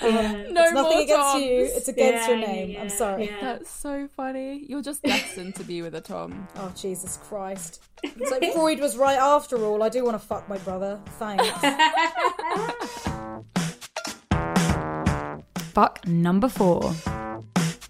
[0.01, 0.31] Yeah.
[0.51, 1.43] No it's nothing more against Toms.
[1.43, 1.59] you.
[1.77, 2.69] It's against Yeah, your name.
[2.71, 3.25] yeah, I'm sorry.
[3.27, 3.37] yeah.
[3.41, 4.65] That's so funny.
[4.67, 6.47] You're just destined to be with a Tom.
[6.55, 7.79] Oh Jesus Christ!
[8.01, 9.83] It's like Freud was right after all.
[9.83, 10.99] I do want to fuck my brother.
[11.19, 11.45] Thanks.
[15.73, 16.93] Fuck number four.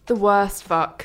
[0.06, 1.04] The worst fuck.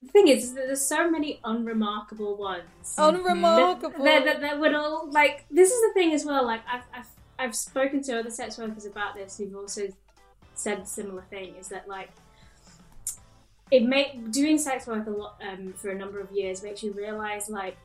[0.00, 2.94] The thing is, is that there's so many unremarkable ones.
[2.96, 4.04] Unremarkable.
[4.04, 7.08] that, that, that would all like this is the thing as well like I've, I've
[7.38, 9.88] i've spoken to other sex workers about this who've also
[10.54, 12.10] said a similar thing is that like
[13.72, 16.92] it make doing sex work a lot um, for a number of years makes you
[16.92, 17.76] realize like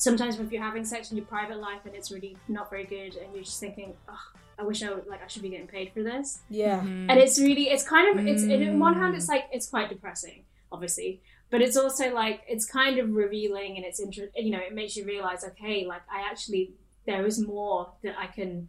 [0.00, 3.16] sometimes if you're having sex in your private life and it's really not very good
[3.16, 4.18] and you're just thinking oh
[4.58, 6.40] i wish i would like i should be getting paid for this.
[6.48, 6.80] Yeah.
[6.80, 10.44] and it's really it's kind of it's in one hand it's like it's quite depressing
[10.72, 14.74] obviously but it's also like it's kind of revealing and it's inter- you know it
[14.74, 16.72] makes you realize okay like i actually
[17.06, 18.68] there is more that i can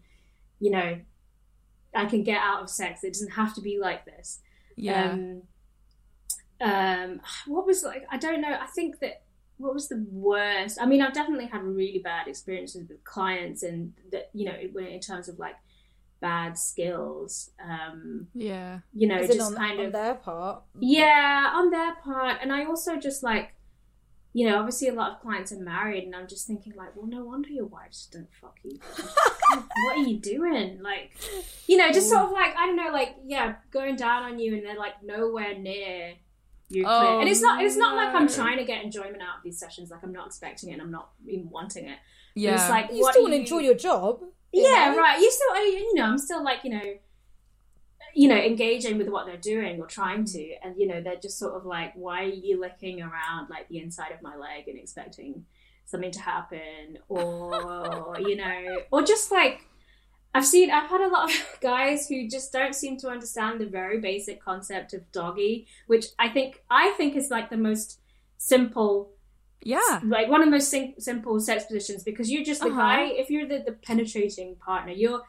[0.60, 0.98] you know
[1.94, 3.04] i can get out of sex.
[3.04, 4.40] It doesn't have to be like this.
[4.76, 5.12] Yeah.
[5.12, 5.42] um
[6.62, 8.58] um what was like i don't know.
[8.60, 9.24] I think that
[9.62, 13.94] what was the worst i mean i've definitely had really bad experiences with clients and
[14.12, 15.56] that you know in in terms of like
[16.20, 18.80] bad skills um yeah.
[18.94, 20.62] you know just on, kind on of their part.
[20.80, 23.56] yeah on their part and i also just like
[24.34, 27.08] you know obviously a lot of clients are married and i'm just thinking like well
[27.08, 28.80] no wonder your wives don't fuck you
[29.54, 31.12] what are you doing like
[31.68, 34.54] you know just sort of like i don't know like yeah going down on you
[34.54, 36.14] and they're like nowhere near
[36.72, 39.38] your Oh, and it's not it's not like i'm oh, trying to get enjoyment out
[39.38, 41.98] of these sessions like i'm not expecting it and i'm not even wanting it
[42.36, 42.54] But Yeah.
[42.56, 44.22] it's like You what still want to you- enjoy your job.
[44.54, 44.98] you yeah, know?
[44.98, 45.20] right.
[45.20, 46.88] You still, I- you know, I'm still like, you know,
[48.14, 51.38] you know, engaging with what they're doing or trying to, and you know, they're just
[51.40, 54.78] sort of like, why are you licking around like the inside of my leg and
[54.78, 55.46] expecting
[55.86, 59.62] something to happen, or you know, or just like.
[60.34, 63.66] I've seen, I've had a lot of guys who just don't seem to understand the
[63.66, 68.00] very basic concept of doggy, which I think, I think is like the most
[68.38, 69.12] simple
[69.64, 70.00] yeah.
[70.04, 72.80] like one of the most sim- simple sex positions because you're just the Uh-huh.
[72.82, 75.22] guy if you're the, the penetrating partner you're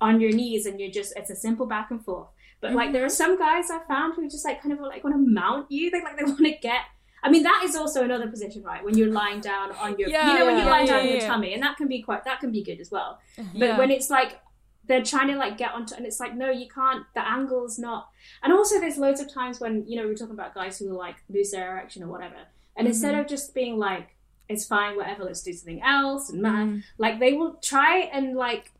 [0.00, 2.28] on your knees and you're just it's a simple back and forth
[2.60, 2.92] but like Mm-hmm.
[2.92, 5.72] there are some guys i found who just like kind of like want to mount
[5.72, 6.82] you they like they want to get
[7.22, 10.32] i mean that is also another position right when you're lying down on your Yeah,
[10.32, 11.26] you know when you're lying yeah, down on your yeah.
[11.26, 13.48] tummy and that can be quite that can be good as well uh-huh.
[13.54, 13.78] but Yeah.
[13.78, 14.40] when it's like
[14.86, 18.08] they're trying to like get onto and it's like no you can't the angle's not
[18.42, 21.16] and also there's loads of times when you know we're talking about guys who like
[21.28, 22.34] lose their erection or whatever
[22.76, 22.86] and mm-hmm.
[22.88, 24.16] instead of just being like
[24.48, 26.78] it's fine whatever let's do something else and man mm-hmm.
[26.98, 28.72] like they will try and like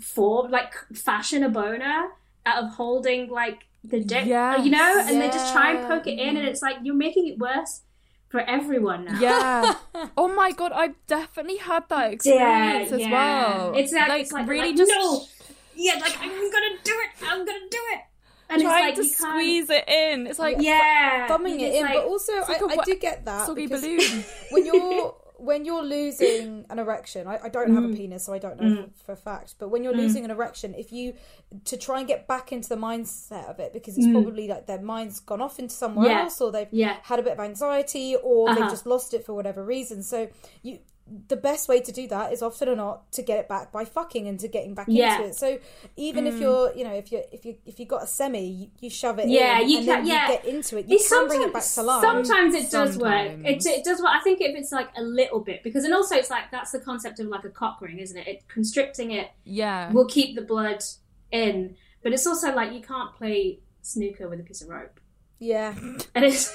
[0.00, 2.08] form like fashion a boner
[2.46, 4.64] out of holding like the dick Yes.
[4.64, 7.26] you know and they just try and poke it in and it's like you're making
[7.28, 7.82] it worse
[8.30, 9.74] for everyone now Yeah.
[10.16, 13.74] oh my god, I've definitely had that experience as well.
[13.76, 15.26] It's like, it's like really like, just no,
[15.74, 17.10] yeah, like I'm gonna do it.
[17.28, 18.00] I'm gonna do it.
[18.52, 20.26] And trying it's like to can't- squeeze it in.
[20.26, 23.46] It's like yeah, thumbing it in, like- but also I, like I do get that
[23.46, 24.24] soggy balloon.
[24.50, 27.96] when you're when you're losing an erection, I, I don't have a mm.
[27.96, 28.94] penis, so I don't know mm.
[28.98, 29.54] for, for a fact.
[29.58, 29.98] But when you're mm.
[29.98, 31.14] losing an erection, if you
[31.64, 34.80] to try and get back into the mindset of it, because it's probably like their
[34.80, 36.22] mind's gone off into somewhere Yeah.
[36.22, 36.96] else, or they've Yeah.
[37.02, 38.70] had a bit of anxiety, or they've Uh-huh.
[38.70, 40.02] just lost it for whatever reason.
[40.02, 40.28] So
[40.62, 40.78] you.
[41.28, 43.84] The best way to do that is often or not to get it back by
[43.84, 45.16] fucking and to getting back Yeah.
[45.16, 45.34] into it.
[45.34, 45.58] So
[45.96, 46.40] even if mm.
[46.42, 49.18] you're, you know, if you if you if you got a semi, you, you shove
[49.18, 50.28] it Yeah, in, you and can- then yeah.
[50.28, 50.86] you get into it.
[50.86, 52.02] You It's can bring it back to life.
[52.02, 53.32] Sometimes it does work.
[53.44, 54.10] It, it does work.
[54.12, 56.80] I think if it's like a little bit, because and also it's like that's the
[56.80, 58.28] concept of like a cock ring, isn't it?
[58.28, 59.90] It constricting it yeah.
[59.92, 60.82] will keep the blood
[61.32, 65.00] in, but it's also like you can't play snooker with a piece of rope.
[65.38, 65.74] Yeah.
[66.14, 66.54] and it's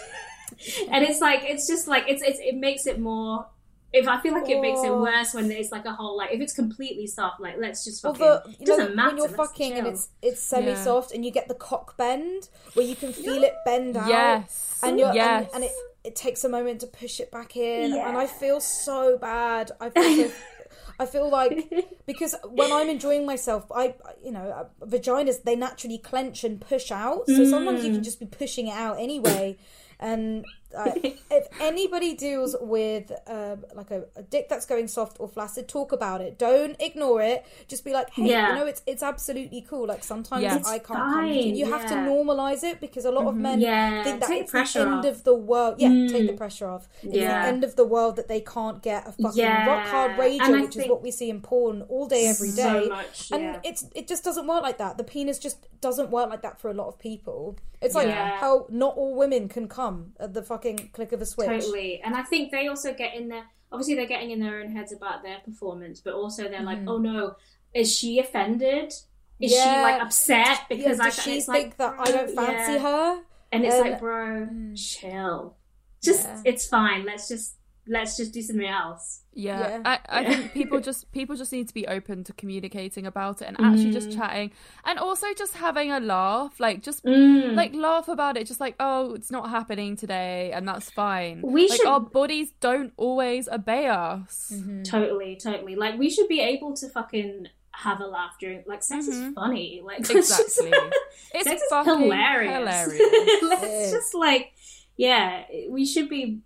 [0.91, 3.47] and it's like it's just like it's, it's it makes it more
[3.93, 5.01] if I feel like it makes it Oh.
[5.01, 8.19] worse when it's like a whole like if it's completely soft, like let's just fucking.
[8.19, 9.07] the, it you know, doesn't matter.
[9.09, 12.49] when you're let's fucking and it's it's semi soft and you get the cock bend
[12.73, 14.07] where you can feel it bend out.
[14.09, 14.79] Yes.
[14.83, 15.45] and you're yes.
[15.53, 15.71] and, and it
[16.03, 18.07] it takes a moment to push it back in, Yeah.
[18.07, 19.71] and I feel so bad.
[19.81, 20.33] I feel so,
[20.99, 21.73] I feel like
[22.05, 24.47] because when I'm enjoying myself, I you know
[24.81, 27.85] uh, vaginas they naturally clench and push out, so sometimes Mm.
[27.85, 29.57] you can just be pushing it out anyway.
[29.99, 30.91] And uh,
[31.31, 35.91] if anybody deals with uh, like a, a dick that's going soft or flaccid, talk
[35.91, 36.37] about it.
[36.37, 37.45] Don't ignore it.
[37.67, 38.49] Just be like, hey, Yeah.
[38.49, 39.87] you know, it's it's absolutely cool.
[39.87, 40.61] Like sometimes Yeah.
[40.65, 41.25] I can't come.
[41.27, 41.95] You have to.
[41.95, 42.05] Mm-hmm.
[42.15, 45.05] normalize it because a lot of men Yeah, think that take it's the end off.
[45.05, 45.75] of the world.
[45.79, 46.87] Yeah, take the pressure off.
[47.03, 47.41] It's Yeah.
[47.43, 49.65] the end of the world that they can't get a fucking Yeah.
[49.71, 52.63] rock hard rager, which is what we see in porn all day, every day.
[52.83, 53.59] So much, and yeah.
[53.69, 54.97] it's it just doesn't work like that.
[54.97, 55.57] The penis just
[55.87, 57.55] doesn't work like that for a lot of people.
[57.81, 58.37] It's like Yeah.
[58.43, 61.47] how not all women can come at the fucking click of a switch.
[61.47, 62.01] Totally.
[62.03, 64.91] And I think they also get in there, obviously, they're getting in their own heads
[64.91, 67.35] about their performance, but also they're like, oh no,
[67.73, 68.93] is she offended?
[69.39, 69.81] Is she Mm-hmm.
[69.81, 72.79] Like upset because Yeah, I she think like, that I don't fancy yeah.
[72.79, 73.21] her?
[73.51, 75.57] And it's Um, like, bro, chill.
[76.01, 76.41] Just, Yeah.
[76.45, 77.05] it's fine.
[77.05, 77.54] Let's just,
[77.87, 79.21] let's just do something else.
[79.33, 79.81] Yeah, Yeah.
[79.85, 83.47] I, I think people just people just need to be open to communicating about it
[83.49, 84.15] and actually just Mm.
[84.15, 84.51] chatting
[84.85, 87.53] and also just having a laugh, like just Mm.
[87.55, 91.41] like laugh about it, just like oh, it's not happening today, and that's fine.
[91.41, 94.51] We like should- our bodies don't always obey us.
[94.53, 94.83] Mm-hmm.
[94.83, 95.75] Totally, totally.
[95.75, 99.81] Like, we should be able to fucking have a laugh during, like, sex is funny.
[99.83, 100.73] Like, let's just- Mm-hmm.
[100.73, 100.91] Exactly.
[101.33, 102.53] It's sex is hilarious.
[102.95, 103.43] hilarious.
[103.43, 103.91] Let's is.
[103.91, 104.53] just like,
[104.95, 106.39] yeah, we should be.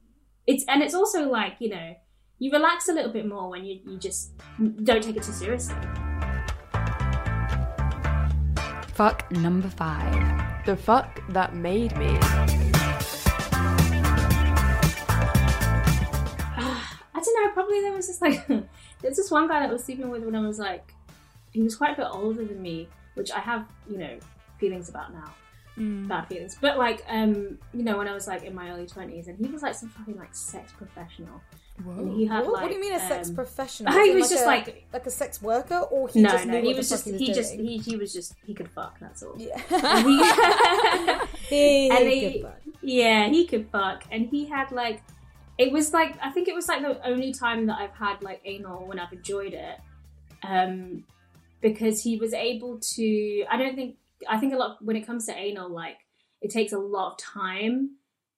[0.50, 1.96] It's and it's also like you know,
[2.40, 5.76] you relax a little bit more when you you just don't take it too seriously.
[8.96, 10.66] Fuck number five.
[10.66, 12.08] The fuck that made me.
[16.58, 16.82] I
[17.14, 17.52] don't know.
[17.54, 18.48] Probably there was just like
[19.04, 20.96] there's this one guy that I was sleeping with when I was like,
[21.52, 24.18] he was quite a bit older than me, which I have you know
[24.58, 25.32] feelings about now.
[25.80, 26.10] Mm.
[26.10, 29.30] Bad feelings, but like, um, you know, when I was like in my early twenties,
[29.30, 31.40] and he was like some fucking like sex professional,
[31.78, 33.94] and he had What, like, what do you mean a sex um, professional?
[33.94, 36.46] he As in was just a, like- like a sex worker, or he no, just
[36.46, 38.12] knew no, what he the was fuck just he was he just he, he was
[38.14, 39.00] just he could fuck.
[39.00, 39.36] That's all.
[39.38, 39.58] yeah.
[40.04, 42.60] He- He and could he, fuck.
[42.82, 45.02] yeah, he could fuck, and he had like,
[45.58, 48.42] it was like I think it was like the only time that I've had like
[48.46, 49.80] anal when I've enjoyed it,
[50.44, 51.06] um,
[51.62, 53.46] because he was able to.
[53.50, 53.96] I don't think
[54.28, 55.98] I think a lot when it comes to anal, like
[56.42, 57.92] it takes a lot of time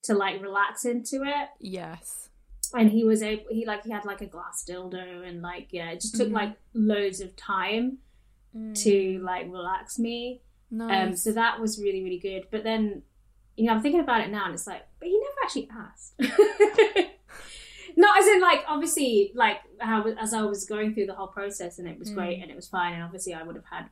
[0.03, 2.29] to like relax into it, Yes.
[2.73, 3.45] and he was able.
[3.49, 6.33] He like he had like a glass dildo, and like yeah, it just took Mhm.
[6.33, 7.99] like loads of time
[8.75, 10.41] to like relax me.
[10.69, 11.07] Nice.
[11.07, 12.47] Um, so that was really, really good.
[12.51, 13.03] But then,
[13.57, 16.13] you know, I'm thinking about it now, and it's like, but he never actually asked.
[17.97, 21.77] Not as in like, obviously, like how as I was going through the whole process,
[21.77, 23.89] and it was great, and it was fine, and obviously, I would have had um,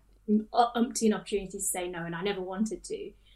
[0.54, 2.96] umpteen opportunities to say no, and I never wanted to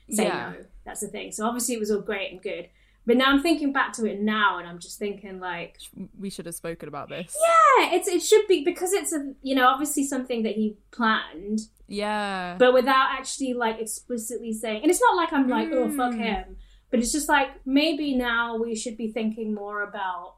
[0.10, 0.54] say Yeah.
[0.58, 0.66] no.
[0.86, 1.32] That's the thing.
[1.32, 2.70] So obviously, it was all great and good.
[3.06, 5.78] But now I'm thinking back to it now, and I'm just thinking like,
[6.18, 7.36] we should have spoken about this.
[7.42, 11.60] yeah, it's it should be because it's a you know obviously something that he planned
[11.88, 12.56] Yeah.
[12.58, 16.20] but without actually like explicitly saying and it's not like i'm like oh fuck Mm.
[16.20, 16.56] him
[16.92, 20.36] but it's just like maybe now we should be thinking more about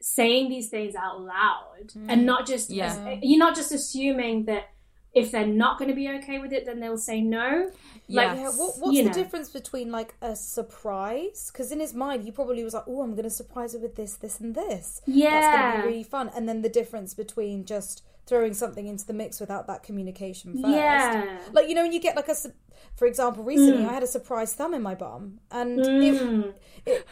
[0.00, 3.18] saying these things out loud and not just Yeah.
[3.22, 4.64] you're not just assuming that
[5.20, 7.48] if they're not going to be okay with it then they'll say no
[8.08, 9.12] like Yeah, what, what's the know.
[9.12, 11.50] difference between like a surprise?
[11.52, 13.96] Because in his mind, he probably was like, "Oh, I'm going to surprise her with
[13.96, 15.02] this, this, and this.
[15.06, 18.86] Yeah, that's going to be really fun." And then the difference between just throwing something
[18.86, 20.64] into the mix without that communication first.
[20.76, 22.36] yeah Like you know, when you get like a,
[22.96, 23.88] for example, recently Mm.
[23.88, 26.54] I had a surprise thumb in my bum, and it, Mm.
[26.84, 27.06] it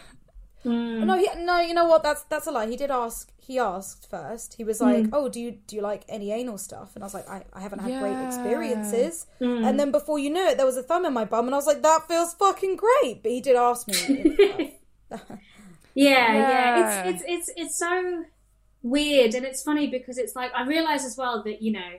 [0.65, 1.05] Mm.
[1.05, 2.03] no, he, no, you know what?
[2.03, 2.67] That's that's a lie.
[2.67, 3.31] He did ask.
[3.39, 4.55] He asked first.
[4.55, 7.13] He was like, "Oh, do you do you like any anal stuff?" And I was
[7.15, 9.67] like, "I, I haven't had great experiences." Mm.
[9.69, 11.59] And then before you knew it, there was a thumb in my bum, and I
[11.59, 14.39] was like, "That feels fucking great." But he did ask me.
[15.95, 16.35] Yeah, Yeah.
[16.35, 17.05] yeah.
[17.09, 18.25] It's it's it's it's so
[18.83, 21.93] weird and it's funny because it's like I realize as well that, you know,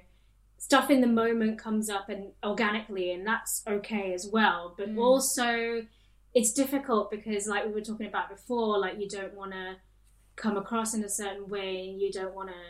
[0.58, 4.74] stuff in the moment comes up and organically and that's okay as well.
[4.78, 5.00] But Mm.
[5.00, 5.86] also
[6.36, 9.78] it's difficult because like we were talking about before, like you don't wanna
[10.36, 12.62] come across in a certain way and you don't wanna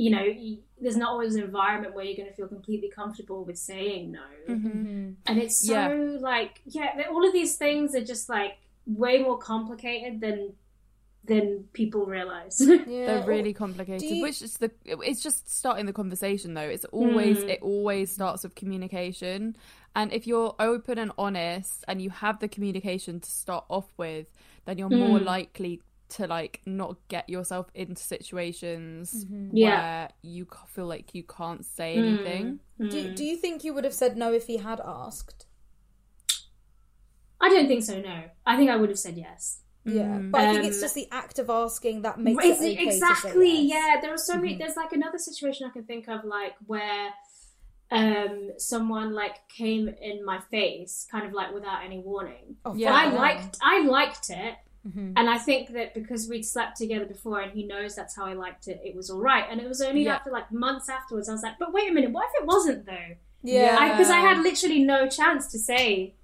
[0.00, 3.44] you know, you, there's not always an environment where you're going to feel completely comfortable
[3.44, 4.20] with saying no
[4.54, 5.16] Mhm.
[5.26, 6.18] and it's so Yeah.
[6.20, 10.52] like yeah all of these things are just like way more complicated than
[11.24, 14.08] than people realize Yeah, They're really complicated.
[14.08, 16.62] you- Which is the it's just starting the conversation though.
[16.62, 17.48] It's always Mm.
[17.50, 19.56] it always starts with communication.
[19.94, 24.26] And if you're open and honest and you have the communication to start off with,
[24.64, 25.24] then you're more Mm.
[25.24, 29.68] likely to like not get yourself into situations Yeah.
[29.70, 32.04] where you feel like you can't say Mm.
[32.06, 32.60] anything.
[32.78, 35.44] Do, do you think you would have said no if he had asked?
[37.40, 38.00] I don't think so.
[38.00, 39.60] No, I think I would have said yes.
[39.84, 42.86] Yeah, but I think it's Um, just the act of asking that makes it okay
[42.86, 43.30] exactly.
[43.32, 43.84] To say yes.
[43.86, 44.56] Yeah, there are so many.
[44.56, 47.10] There's like another situation I can think of, like where
[47.90, 52.56] um someone like came in my face, kind of like without any warning.
[52.64, 52.92] Oh, Yeah.
[52.94, 53.56] I liked.
[53.62, 54.56] I liked it.
[54.86, 55.14] Mhm.
[55.16, 58.34] And I think that because we'd slept together before and he knows that's how I
[58.34, 59.44] liked it, it was all right.
[59.50, 60.16] And it was only Yeah.
[60.16, 62.84] after like months afterwards, I was like, but wait a minute, what if it wasn't
[62.86, 63.16] though?
[63.42, 66.14] Yeah, Because I, had literally no chance to say.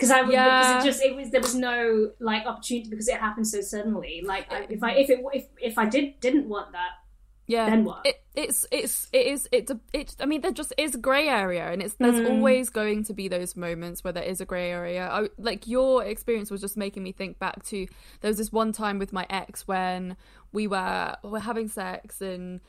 [0.00, 0.44] Because I was, Yeah.
[0.62, 4.22] because it just it was there was no like opportunity because it happened so suddenly.
[4.24, 6.92] Like I, if I if it if if I did didn't want that,
[7.46, 7.68] Yeah.
[7.68, 8.06] then what?
[8.06, 11.28] It, it's it's it is it's a it I mean there just is a grey
[11.28, 12.30] area and it's there's Mm.
[12.30, 15.06] always going to be those moments where there is a grey area.
[15.06, 17.86] I, like your experience was just making me think back to
[18.22, 20.16] there was this one time with my ex when
[20.52, 22.60] we were we were having sex and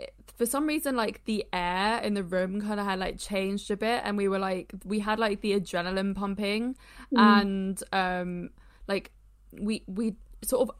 [0.00, 3.70] it, for some reason like the air in the room kind of had like changed
[3.70, 6.76] a bit and we were like we had like the adrenaline pumping
[7.14, 8.50] and um
[8.88, 9.10] like
[9.52, 10.74] we we sort of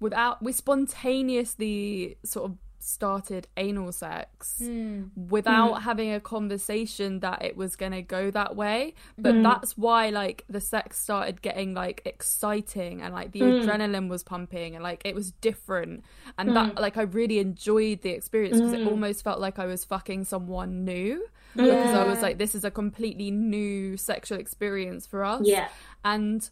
[0.00, 5.04] without we spontaneously sort of started anal sex hmm.
[5.16, 5.82] without hmm.
[5.82, 8.94] having a conversation that it was going to go that way.
[9.16, 9.42] But hmm.
[9.42, 14.74] that's why like the sex started getting like exciting and like the adrenaline was pumping
[14.74, 16.04] and like it was different.
[16.38, 19.84] And that like I really enjoyed the experience because it almost felt like I was
[19.84, 21.26] fucking someone new.
[21.56, 25.42] Because I was like this is a completely new sexual experience for us.
[25.44, 25.68] Yeah.
[26.04, 26.48] and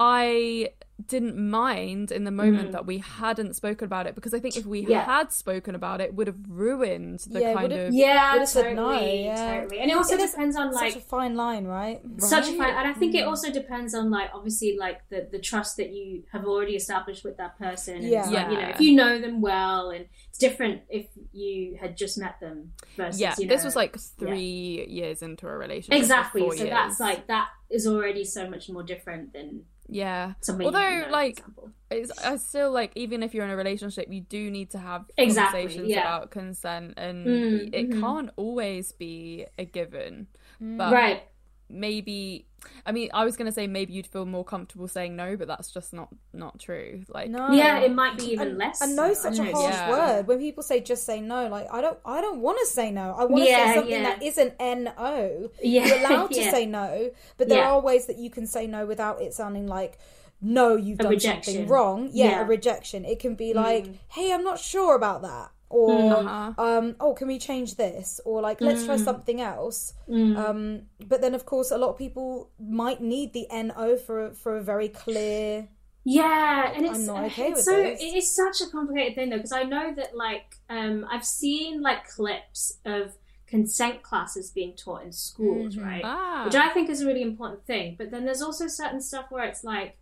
[0.00, 0.70] I
[1.06, 2.72] didn't mind in the moment Mm.
[2.72, 5.04] that we hadn't spoken about it because I think if we Yeah.
[5.04, 8.74] had spoken about it, it would have ruined the Yeah, kind of Yeah, totally, said
[8.76, 9.60] no, yeah.
[9.60, 9.78] totally.
[9.80, 12.00] And it also It is depends on like such a fine line, right?
[12.18, 15.38] such a fine and i think it also depends on like obviously like the the
[15.38, 18.22] trust that you have already established with that person and Yeah.
[18.24, 21.96] it's like, you know if you know them well and it's different if you had
[21.96, 23.34] just met them versus yeah.
[23.38, 26.00] you know, This was like three years into a relationship.
[26.02, 26.70] exactly so years.
[26.70, 30.34] that's like that is already so much more different than yeah.
[30.40, 31.70] somebody Although you know, like example.
[31.90, 35.04] it's I still like even if you're in a relationship, you do need to have
[35.16, 36.00] Exactly, conversations yeah.
[36.00, 38.00] about consent, and Mm, it mhm.
[38.00, 40.26] can't always be a given.
[40.62, 40.76] Mm.
[40.78, 41.22] But right
[41.70, 42.46] maybe
[42.86, 45.70] I mean I was gonna say maybe you'd feel more comfortable saying no, but that's
[45.70, 47.04] just not not true.
[47.08, 47.52] Like No.
[47.52, 49.06] yeah it might be even and, less and so.
[49.06, 49.90] no such a harsh Yeah.
[49.90, 52.90] word when people say just say no like i don't i don't want to say
[52.90, 54.02] no i want to Yeah, say something yeah.
[54.02, 56.50] that isn't no Yeah, you're allowed to yeah.
[56.50, 57.70] say no but there Yeah.
[57.72, 59.98] are ways that you can say no without it sounding like
[60.40, 61.54] no you've A done rejection.
[61.54, 62.42] something wrong yeah, Yeah.
[62.42, 66.52] a rejection it can be like hey i'm not sure about that or Uh-huh.
[66.62, 71.34] um oh can we change this or like let's try something else um but then
[71.34, 74.88] of course a lot of people might need the no for a, for a very
[74.88, 75.68] clear
[76.04, 78.00] Yeah, and I'm it's, not okay it's with so this.
[78.00, 81.82] it is such a complicated thing though because I know that like um I've seen
[81.82, 83.16] like clips of
[83.46, 85.84] consent classes being taught in schools, Mm-hmm.
[85.88, 86.02] right?
[86.04, 86.44] ah.
[86.44, 87.96] Which I think is a really important thing.
[87.98, 89.96] But then there's also certain stuff where it's like,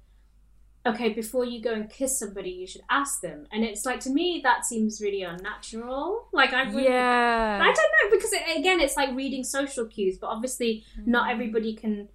[0.87, 4.11] okay, before you go and kiss somebody, you should ask them, and it's like to
[4.11, 6.29] me that seems really unnatural.
[6.33, 7.59] Like I really, yeah.
[7.63, 11.07] I don't know because it, again, it's like reading social cues, but obviously Mm.
[11.09, 12.09] not everybody can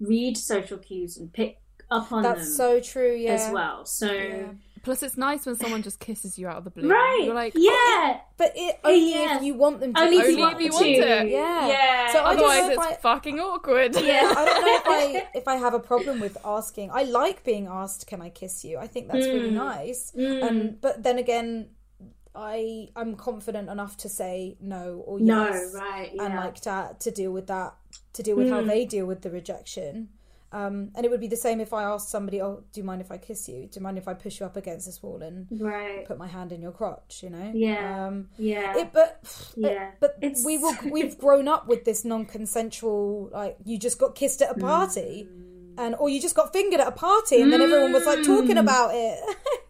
[0.00, 1.58] read social cues and pick
[1.90, 2.34] up on them.
[2.34, 3.84] that's them so true yeah as well.
[3.86, 4.48] So Yeah.
[4.86, 6.88] Plus, it's nice when someone just kisses you out of the blue.
[6.88, 9.36] right, You're like, yeah, But it only Yeah.
[9.36, 10.00] if you want them to.
[10.00, 10.86] only if you want if you to.
[11.22, 11.28] it.
[11.28, 11.66] Yeah.
[11.68, 12.12] yeah.
[12.12, 13.96] So otherwise it's I- fucking awkward.
[14.00, 16.90] yeah, I don't know if I if I have a problem with asking.
[16.92, 19.54] I like being asked, "Can I kiss you?" I think that's really Mm.
[19.54, 20.12] nice.
[20.16, 20.42] Mm.
[20.48, 21.70] Um, but then again,
[22.34, 25.26] I I'm confident enough to say no or yes,
[25.74, 26.24] no, right, yeah.
[26.26, 27.74] and like to to deal with that,
[28.12, 28.66] to deal with how Mm.
[28.68, 30.10] they deal with the rejection.
[30.52, 33.00] Um, and it would be the same if I asked somebody, "Oh, do you mind
[33.00, 33.66] if I kiss you?
[33.66, 36.28] Do you mind if I push you up against this wall and right, put my
[36.28, 37.50] hand in your crotch?" You know?
[37.52, 38.06] Yeah.
[38.06, 39.20] Um, yeah, it, but
[39.56, 39.90] yeah.
[40.00, 44.40] but It's- we will we've grown up with this non-consensual like you just got kissed
[44.42, 45.78] at a party Mm.
[45.78, 48.56] and or you just got fingered at a party and then everyone was like talking
[48.56, 49.18] about it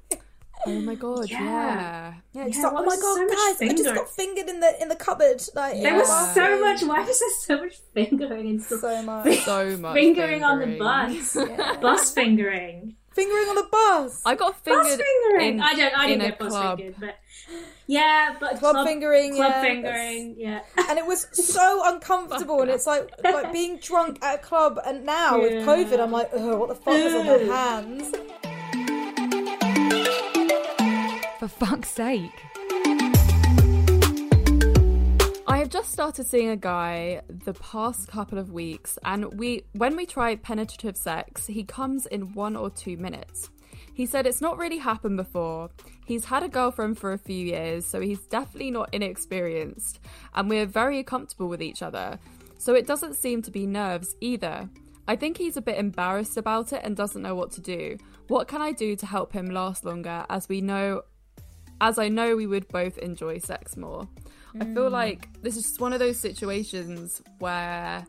[0.66, 1.40] Oh my god, Yeah.
[1.42, 2.14] yeah.
[2.32, 4.60] yeah, it's Yeah, like, oh my god so much guys I just got fingered in
[4.60, 6.34] the in the cupboard like There was Yeah.
[6.34, 6.82] so much.
[6.82, 8.80] Why was there so much fingering and stuff?
[8.80, 10.78] so much So much fingering on the fingering.
[10.78, 11.34] bus,
[11.80, 15.54] bus fingering, fingering on the bus I got bus fingered fingering.
[15.54, 15.98] in, I don't.
[15.98, 16.78] I didn't a get bus club.
[16.78, 17.14] fingered, but
[17.88, 20.60] yeah, but club, fingering club yeah, fingering, yeah.
[20.88, 25.04] and it was so uncomfortable and it's like like being drunk at a club and
[25.06, 27.46] now with covid i'm like Ugh, what the fuck is on Ugh.
[27.46, 28.12] my hands
[31.46, 32.42] For fuck's sake.
[35.46, 39.94] I have just started seeing a guy the past couple of weeks, and we when
[39.94, 43.50] we try penetrative sex, he comes in one or two minutes.
[43.94, 45.70] He said it's not really happened before.
[46.04, 50.00] He's had a girlfriend for a few years, so he's definitely not inexperienced,
[50.34, 52.18] and we're very comfortable with each other.
[52.58, 54.68] So it doesn't seem to be nerves either.
[55.06, 57.98] I think he's a bit embarrassed about it and doesn't know what to do.
[58.26, 61.02] What can I do to help him last longer as we know
[61.80, 64.08] as I know we would both enjoy sex more?
[64.60, 64.92] I feel mm.
[64.92, 68.06] like this is just one of those situations where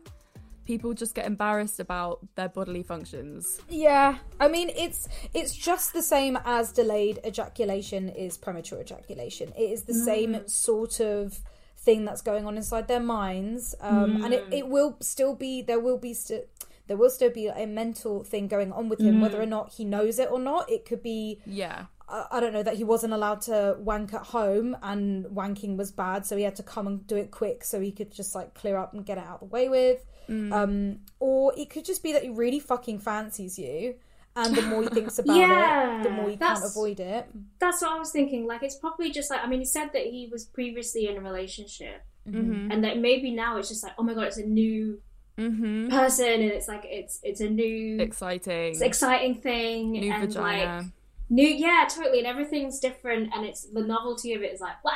[0.64, 3.60] people just get embarrassed about their bodily functions.
[3.68, 9.52] Yeah, I mean it's it's just the same as delayed ejaculation is premature ejaculation.
[9.56, 10.04] It is the mm.
[10.04, 11.38] same sort of
[11.78, 14.68] thing that's going on inside their minds, um, and it, it mm.
[14.68, 16.44] will still be there will be st-
[16.86, 19.84] there will still be a mental thing going on with him, whether or not he
[19.84, 20.70] knows it or not.
[20.70, 21.86] It could be Yeah.
[22.08, 25.92] I I don't know that he wasn't allowed to wank at home and wanking was
[25.92, 28.54] bad, so he had to come and do it quick so he could just like
[28.54, 30.04] clear up and get it out of the way with.
[30.30, 33.94] Um, or it could just be that he really fucking fancies you,
[34.36, 37.26] and the more he thinks about Yeah, it, the more he can't avoid it.
[37.58, 38.46] That's what I was thinking.
[38.46, 41.20] Like, it's probably just like, I mean, he said that he was previously in a
[41.20, 42.70] relationship, Mm-hmm.
[42.70, 45.00] and that maybe now it's just like, oh my god, it's a new
[45.38, 45.88] Mm-hmm.
[45.88, 48.72] person, and it's like it's it's a new Exciting.
[48.72, 50.74] it's exciting thing, New and vagina.
[50.76, 50.84] like
[51.28, 54.92] new, yeah, totally, and everything's different, and it's the novelty of it is like, wow,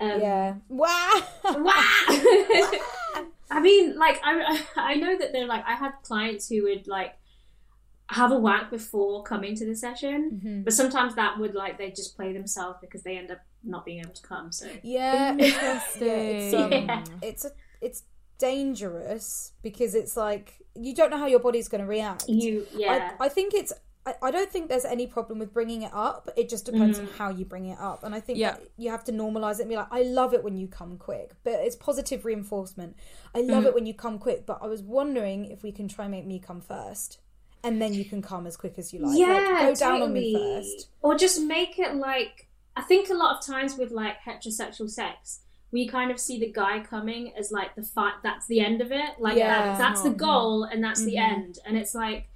[0.00, 0.54] um, Yeah.
[0.68, 1.22] Wow.
[1.44, 1.72] wow.
[3.50, 7.14] I mean, like I I know that they're like I had clients who would like
[8.10, 12.16] have a whack before coming to the session, but sometimes that would like they just
[12.16, 14.52] play themselves because they end up not being able to come.
[14.52, 15.34] So yeah.
[15.38, 17.04] It's, yeah, it's, um, Yeah.
[17.22, 18.02] it's a it's
[18.38, 22.28] dangerous because it's like you don't know how your body's going to react.
[22.28, 23.72] you, yeah, I, I think it's.
[24.06, 26.30] I, I don't think there's any problem with bringing it up.
[26.36, 27.08] It just depends Mm-hmm.
[27.08, 28.52] on how you bring it up, and I think Yeah.
[28.52, 30.96] that you have to normalize it and be like, "I love it when you come
[30.96, 32.96] quick," but it's positive reinforcement.
[33.34, 33.66] I love Mm.
[33.66, 36.26] it when you come quick, but I was wondering if we can try and make
[36.26, 37.18] me come first,
[37.62, 39.18] and then you can come as quick as you like.
[39.18, 40.88] yeah, like, go down on me first.
[41.02, 42.46] or just make it like
[42.76, 45.40] I think a lot of times with like heterosexual sex.
[45.72, 48.14] We kind of see the guy coming as like the fight.
[48.22, 49.18] That's the end of it.
[49.18, 49.72] Like Yeah.
[49.72, 50.16] that, that's the Mhm.
[50.16, 51.32] goal, and that's the Mhm.
[51.32, 51.58] end.
[51.66, 52.30] And it's like,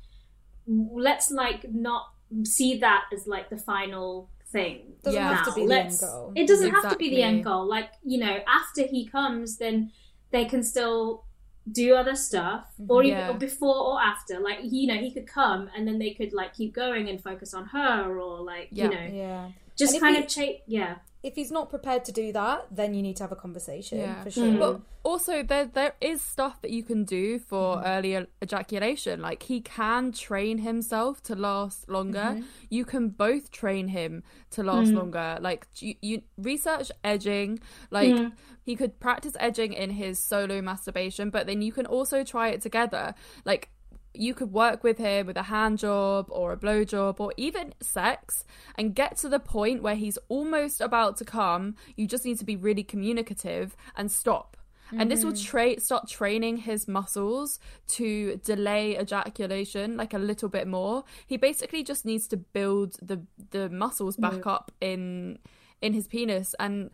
[0.66, 2.06] let's like not
[2.44, 4.94] see that as like the final thing.
[5.02, 5.34] Doesn't Yeah.
[5.34, 5.56] have to now.
[5.56, 6.32] be the end Let's- goal.
[6.34, 7.66] It doesn't have to be the end goal.
[7.66, 9.92] Like you know, after he comes, then
[10.30, 11.24] they can still
[11.70, 13.32] do other stuff, or even Yeah.
[13.34, 14.40] before or after.
[14.40, 17.54] Like you know, he could come, and then they could like keep going and focus
[17.54, 18.84] on her, or like Yeah.
[18.84, 19.48] you know, Yeah.
[19.76, 20.96] Just if kind he- of cha- yeah.
[21.22, 24.24] If he's not prepared to do that, then you need to have a conversation Yeah.
[24.24, 24.44] for sure.
[24.44, 24.58] Mm.
[24.58, 29.20] But also, there there is stuff that you can do for early ejaculation.
[29.22, 32.18] Like he can train himself to last longer.
[32.18, 32.42] Mm-hmm.
[32.70, 35.38] You can both train him to last longer.
[35.40, 37.60] Like you, you research edging.
[37.92, 38.32] Like
[38.64, 42.60] he could practice edging in his solo masturbation, but then you can also try it
[42.62, 43.14] together.
[43.44, 43.68] Like
[44.14, 47.74] you could work with him with a hand job or a blow job or even
[47.80, 48.44] sex
[48.76, 51.76] and get to the point where he's almost about to come.
[51.96, 54.56] You just need to be really communicative and stop.
[54.98, 55.44] And this will mm-hmm.
[55.44, 57.58] tra- start training his muscles
[57.88, 61.04] to delay ejaculation like a little bit more.
[61.26, 64.46] He basically just needs to build the the muscles back mm.
[64.46, 65.38] up in
[65.82, 66.90] in his penis and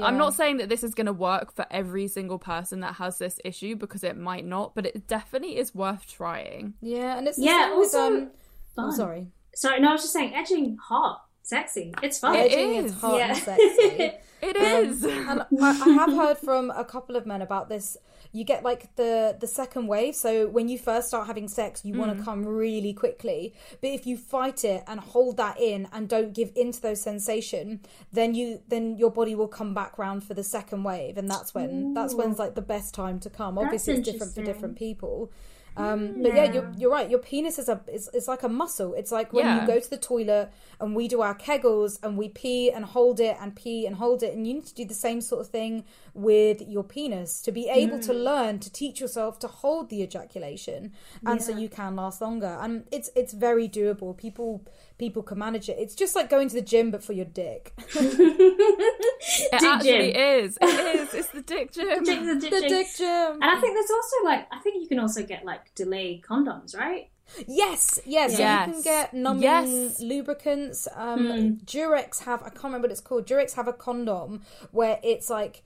[0.00, 3.18] i'm not saying that this is going to work for every single person that has
[3.18, 7.38] this issue because it might not but it definitely is worth trying yeah, and it's
[7.38, 8.30] Yeah, same with, also um,
[8.76, 8.92] fun.
[8.92, 9.28] sorry.
[9.54, 11.94] Sorry, no, I was just saying, edging hot, sexy.
[12.02, 12.34] It's fun.
[12.34, 12.92] It Edging is.
[12.92, 13.28] is hot Yeah.
[13.28, 14.12] and sexy.
[14.42, 15.04] It Um, is.
[15.04, 17.96] and I, I have heard from a couple of men about this.
[18.32, 20.14] You get like the the second wave.
[20.14, 21.98] So when you first start having sex, you Mm.
[21.98, 23.52] want to come really quickly.
[23.80, 27.80] But if you fight it and hold that in and don't give into those sensation,
[28.12, 31.54] then you then your body will come back round for the second wave, and that's
[31.54, 33.58] when that's when's like the best time to come.
[33.58, 35.30] Obviously, it's different for different people.
[35.76, 37.08] Um, but yeah, you're, you're right.
[37.08, 38.92] Your penis is a is, is like a muscle.
[38.94, 39.60] It's like when Yeah.
[39.60, 40.50] you go to the toilet
[40.80, 44.22] and we do our kegels and we pee and hold it and pee and hold
[44.22, 47.52] it, and you need to do the same sort of thing with your penis to
[47.52, 50.92] be able to learn to teach yourself to hold the ejaculation,
[51.26, 52.58] and so you can last longer.
[52.60, 54.16] And it's it's very doable.
[54.16, 54.62] People
[55.04, 55.76] people can manage it.
[55.80, 57.72] It's just like going to the gym but for your dick.
[57.94, 60.22] it Dick actually gym.
[60.44, 60.58] is.
[60.60, 61.14] It is.
[61.14, 62.04] It's the dick gym.
[62.04, 63.32] Dick- the the dick- dick gym.
[63.42, 66.76] And I think there's also like I think you can also get like delayed condoms,
[66.76, 67.08] right?
[67.48, 68.36] Yes, yes.
[68.36, 70.00] So you can get numbing Yes.
[70.00, 70.86] lubricants.
[70.94, 73.26] Um, Durex have I can't remember what it's called.
[73.26, 75.62] Durex have a condom where it's like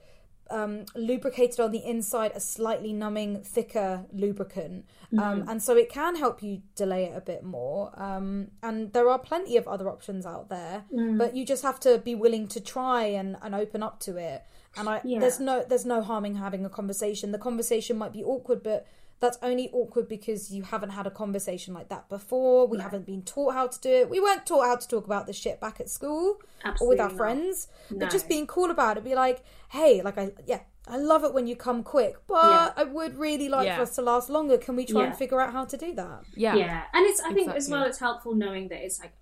[0.51, 4.85] um, lubricated on the inside, a slightly numbing, thicker lubricant,
[5.19, 7.93] um, and so it can help you delay it a bit more.
[8.01, 10.85] Um, and there are plenty of other options out there,
[11.19, 14.43] but you just have to be willing to try and, and open up to it.
[14.79, 15.21] And I, Yeah.
[15.21, 17.33] there's no there's no harming having a conversation.
[17.33, 18.87] The conversation might be awkward, but
[19.19, 22.67] that's only awkward because you haven't had a conversation like that before.
[22.67, 24.11] We haven't been taught how to do it.
[24.11, 26.39] We weren't taught how to talk about this shit back at school
[26.81, 27.17] or with our not.
[27.17, 27.69] friends.
[27.91, 28.01] No.
[28.01, 31.33] But just being cool about it, be like, hey, like I yeah, I love it
[31.33, 32.73] when you come quick, but Yeah.
[32.77, 33.77] I would really like Yeah.
[33.77, 34.59] for us to last longer.
[34.59, 35.07] Can we try Yeah.
[35.09, 36.25] and figure out how to do that?
[36.35, 36.55] Yeah.
[36.55, 39.15] yeah and it's i think as well it's helpful knowing that it's like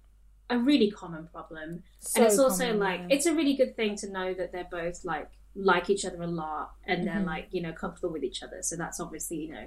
[0.51, 3.14] a really common problem So and it's also common, like yeah.
[3.16, 6.26] it's a really good thing to know that they're both like like each other a
[6.26, 7.26] lot and they're Mm-hmm.
[7.26, 9.66] like you know comfortable with each other so that's obviously you know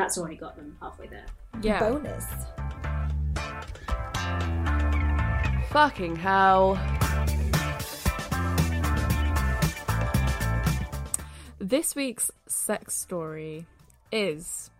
[0.00, 1.26] that's already got them halfway there
[1.62, 1.80] Yeah.
[1.80, 2.24] bonus.
[5.70, 6.78] Fucking hell.
[11.58, 13.66] This week's sex story
[14.10, 14.70] is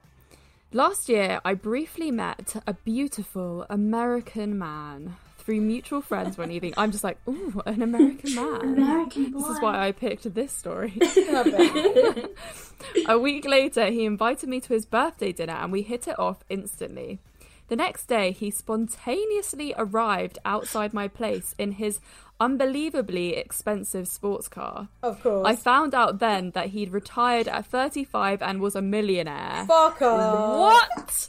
[0.73, 6.75] Last year, I briefly met a beautiful American man through mutual friends when eating.
[6.77, 8.61] I'm just like, ooh, an American man.
[8.61, 10.99] american This is why I picked this story.
[13.09, 16.45] A week later, he invited me to his birthday dinner and we hit it off
[16.49, 17.21] instantly.
[17.69, 22.01] The next day, he spontaneously arrived outside my place in his
[22.41, 24.89] unbelievably expensive sports car.
[25.03, 25.47] of course.
[25.47, 29.67] I found out then that he'd retired at 35 and was a millionaire.
[29.69, 30.59] Fuck off.
[30.59, 31.29] What?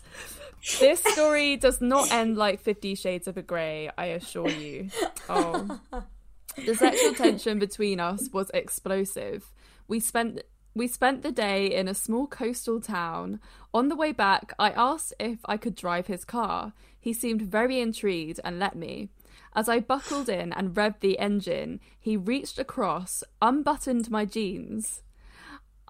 [0.80, 4.90] This story does not end like Fifty Shades of a Grey, I assure you.
[5.28, 5.80] Oh.
[6.66, 9.52] The sexual tension between us was explosive.
[9.88, 10.42] We spent
[10.74, 13.40] we spent the day in a small coastal town.
[13.74, 16.74] On the way back, I asked if I could drive his car.
[17.00, 19.10] He seemed very intrigued and let me.
[19.54, 25.02] As I buckled in and revved the engine, he reached across, unbuttoned my jeans.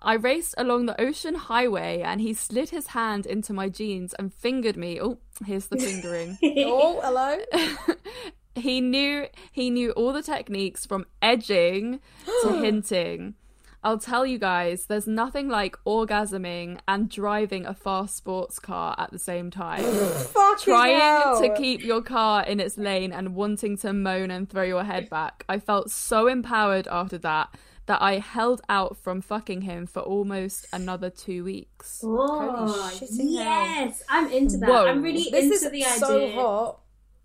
[0.01, 4.33] I raced along the ocean highway and he slid his hand into my jeans and
[4.33, 4.99] fingered me.
[4.99, 6.37] Oh, here's the fingering.
[6.73, 7.37] Oh, hello.
[8.55, 11.99] he knew he knew all the techniques from edging
[12.43, 13.35] to hinting.
[13.83, 19.11] I'll tell you guys, there's nothing like orgasming and driving a fast sports car at
[19.11, 19.83] the same time.
[20.59, 21.41] Trying hell.
[21.41, 25.09] to keep your car in its lane and wanting to moan and throw your head
[25.09, 25.45] back.
[25.49, 27.55] I felt so empowered after that
[27.91, 31.99] that I held out from fucking him for almost another two weeks.
[32.05, 33.43] oh shitting hell.
[33.83, 34.87] yes i'm into that Whoa.
[34.87, 36.77] i'm really This into is the idea so hot.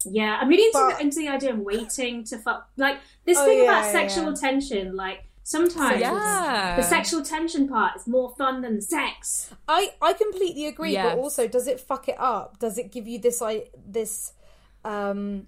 [0.09, 2.69] Yeah, I'm really into, But- the, into the idea of waiting to fuck.
[2.77, 4.35] Like this Oh, thing yeah, about yeah, sexual yeah.
[4.47, 4.95] tension.
[4.95, 6.75] Like sometimes Yeah.
[6.77, 9.51] the sexual tension part is more fun than sex.
[9.67, 11.05] I I completely agree, Yes.
[11.15, 12.59] but also does it fuck it up?
[12.61, 13.65] Does it give you this I
[13.99, 14.33] this
[14.85, 15.47] um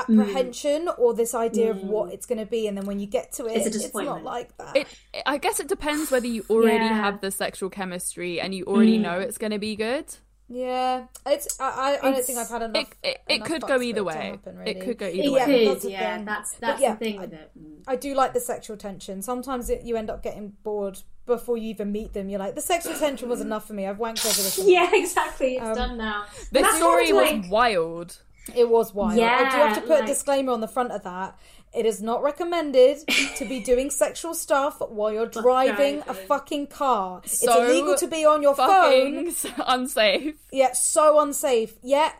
[0.00, 3.32] apprehension or this idea of what it's going to be and then when you get
[3.32, 4.76] to it It's it's, not like that.
[4.76, 4.86] It,
[5.26, 6.94] I guess it depends whether you already Yeah.
[6.94, 10.06] have the sexual chemistry and you already know it's going to be good.
[10.48, 11.04] yeah.
[11.26, 14.02] It's I I, I don't think I've had enough it, it enough could go either
[14.04, 14.14] way.
[14.32, 15.66] happen, It could go either Yeah, way.
[15.66, 16.16] could, yeah.
[16.16, 16.24] thing.
[16.24, 17.50] That's But that's yeah, the thing I- with it.
[17.58, 17.82] Mm.
[17.86, 19.22] I do like the sexual tension.
[19.22, 22.28] Sometimes it, you end up getting bored before you even meet them.
[22.30, 23.86] You're like, the sexual tension was enough for me.
[23.86, 24.58] I've wanked over this.
[24.66, 25.56] Yeah, exactly.
[25.56, 26.24] It's Um, done now.
[26.52, 28.18] This story sort was of like- wild.
[28.54, 29.16] It was wild.
[29.16, 31.38] Yeah, I do have to put a disclaimer on the front of that.
[31.74, 37.20] It is not recommended to be doing sexual stuff while you're driving a fucking car.
[37.24, 39.34] it's illegal to be on your phone.
[39.66, 40.34] Unsafe.
[40.50, 41.74] Yeah, so unsafe.
[41.82, 42.12] Yeah,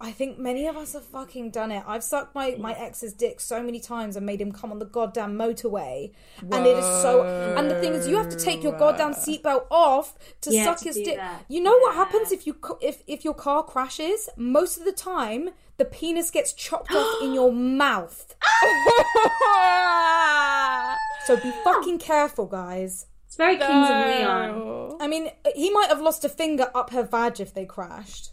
[0.00, 1.82] I think many of us have fucking done it.
[1.86, 4.84] I've sucked my, my ex's dick so many times and made him come on the
[4.86, 6.12] goddamn motorway.
[6.40, 7.24] And it is so.
[7.56, 10.78] And the thing is, you have to take your goddamn seatbelt off to Yeah, suck
[10.78, 11.16] to his dick.
[11.16, 11.44] that.
[11.48, 14.28] You know what happens if you if if your car crashes?
[14.36, 18.34] Most of the time, the penis gets chopped off in your mouth.
[21.26, 23.06] So be fucking careful, guys.
[23.26, 24.96] It's very Kings of Leon.
[25.00, 28.30] I mean, he might have lost a finger up her vag if they crashed.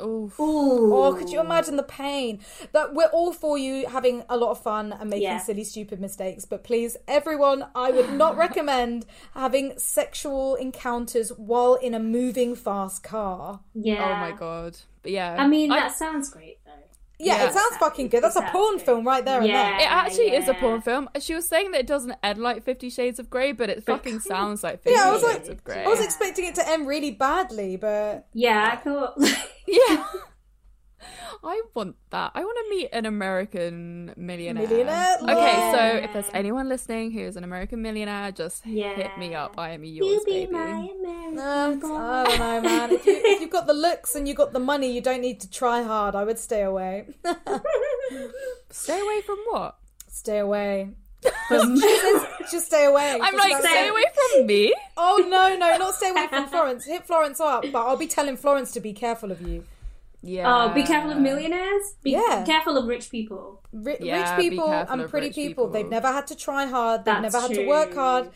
[0.00, 0.38] Oof.
[0.40, 0.94] Ooh.
[0.94, 2.40] Oh, could you imagine the pain?
[2.72, 5.38] That we're all for you having a lot of fun and making Yeah.
[5.38, 6.44] silly, stupid mistakes.
[6.44, 13.02] But please, everyone, I would not recommend having sexual encounters while in a moving fast
[13.02, 13.60] car.
[13.74, 14.04] Yeah.
[14.04, 14.76] Oh my god.
[15.02, 15.36] But yeah.
[15.38, 16.58] I mean, I- that sounds great.
[17.24, 17.48] Yeah, Yeah.
[17.50, 18.22] it sounds fucking good.
[18.22, 19.62] That's a porn film right there and Yeah.
[19.70, 19.80] there.
[19.80, 21.08] It actually is a porn film.
[21.20, 24.20] She was saying that it doesn't end like Fifty Shades of Grey, but it fucking
[24.20, 25.84] sounds like Fifty Yeah, I was Shades like, of Grey.
[25.84, 29.14] I was expecting it to end really badly, but Yeah, I thought.
[29.68, 30.04] yeah.
[31.44, 32.32] I want that.
[32.34, 34.66] I want to meet an American millionaire.
[34.68, 35.16] Millionaire?
[35.22, 35.72] Okay, Yeah.
[35.72, 39.58] so if there's anyone listening who is an American millionaire, just hit me up.
[39.58, 40.52] I am yours, you be baby.
[40.52, 41.96] my American boy.
[41.96, 42.90] I don't know, man.
[42.92, 45.40] If, you, if you've got the looks and you've got the money, you don't need
[45.40, 46.14] to try hard.
[46.14, 47.06] I would stay away.
[48.70, 49.76] Stay away from what?
[50.08, 50.90] stay away.
[51.22, 51.28] she
[51.78, 53.18] says, just stay away.
[53.20, 54.04] I'm Just like, stay say- away
[54.36, 54.74] from me.
[54.96, 56.84] Oh no, no, not stay away from Florence.
[56.84, 59.64] Hit Florence up, but I'll be telling Florence to be careful of you.
[60.22, 60.44] Yeah.
[60.70, 61.94] Oh, be careful of millionaires.
[62.02, 62.44] Be Yeah.
[62.46, 63.60] careful of rich people.
[63.72, 65.68] Ri- Yeah, rich people and pretty people, people.
[65.68, 67.04] they've never had to try hard.
[67.04, 68.30] They've That's never had to work hard.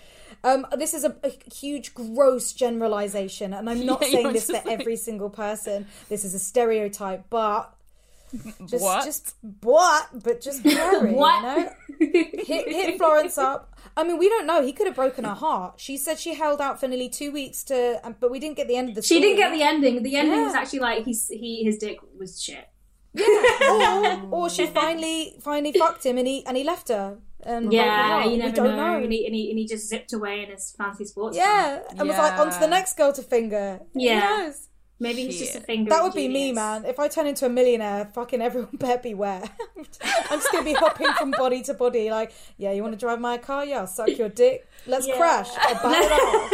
[0.45, 4.53] Um, this is a, a huge, gross generalization, and I'm not Yeah, saying this for
[4.55, 5.87] like- every single person.
[6.09, 7.72] This is a stereotype, but
[8.66, 9.05] just, What?
[9.05, 10.09] just what?
[10.22, 11.43] But just Gary, What?
[11.43, 11.72] you know?
[12.45, 13.78] hit, hit Florence up.
[13.97, 14.62] I mean, we don't know.
[14.62, 15.74] He could have broken her heart.
[15.78, 18.68] She said she held out for nearly two weeks to, um, but we didn't get
[18.68, 19.03] the end of the.
[19.03, 19.20] She story.
[19.20, 20.03] didn't get the ending.
[20.03, 22.68] The ending was actually like he's he his dick was shit.
[23.18, 27.18] or, or she finally finally fucked him and he and he left her.
[27.43, 28.99] And Yeah, you never don't know.
[28.99, 29.03] know.
[29.05, 31.37] And, he, and, he, and he just zipped away in his fancy sports.
[31.39, 31.47] car.
[31.47, 33.78] Yeah, and was like, on to the next girl to finger.
[33.95, 34.51] Yeah.
[34.99, 35.14] Who knows?
[35.16, 35.66] maybe he's just a Shit.
[35.66, 35.90] finger.
[35.90, 36.84] That would be me, man.
[36.84, 39.42] If I turn into a millionaire, fucking everyone better beware.
[40.30, 43.20] I'm just gonna be hopping from body to body, like, yeah, you want to drive
[43.20, 43.64] my car?
[43.64, 44.68] Yeah, I'll suck your dick.
[44.86, 45.16] Let's Yeah.
[45.16, 45.49] crash.
[45.59, 46.53] I'll bite it off.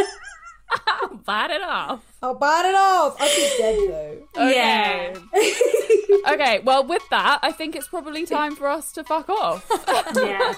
[1.02, 2.04] I'll bite it off.
[2.22, 3.16] I'll bite it off.
[3.20, 3.78] I'll be dead
[4.34, 4.48] though.
[4.48, 5.14] Yeah.
[6.32, 9.66] Okay, well, with that, I think it's probably time for us to fuck off.
[10.16, 10.54] yeah.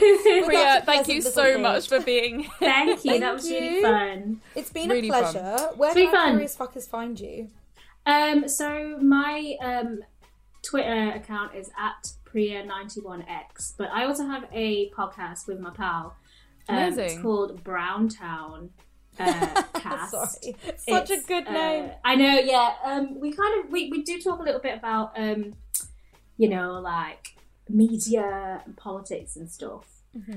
[0.00, 2.50] Priya, thank you so little much for being here.
[2.58, 3.10] Thank you.
[3.12, 4.40] Thank that was really fun.
[4.54, 5.32] It's been Really a fun.
[5.32, 5.68] pleasure.
[5.76, 6.30] Where It's can fun.
[6.32, 7.48] curious fuckers find you?
[8.06, 10.00] Um, so my um,
[10.62, 16.16] Twitter account is at Priya91x, but I also have a podcast with my pal.
[16.68, 17.22] Um, it's Amazing.
[17.22, 18.70] called Browntown
[19.18, 20.12] uh, Cast.
[20.12, 21.90] Sorry, such a It's, good uh, name.
[22.04, 22.74] I know, yeah.
[22.84, 25.54] Um, we kind of we, we do talk a little bit about um,
[26.36, 27.34] you know, like
[27.72, 29.86] media and politics and stuff.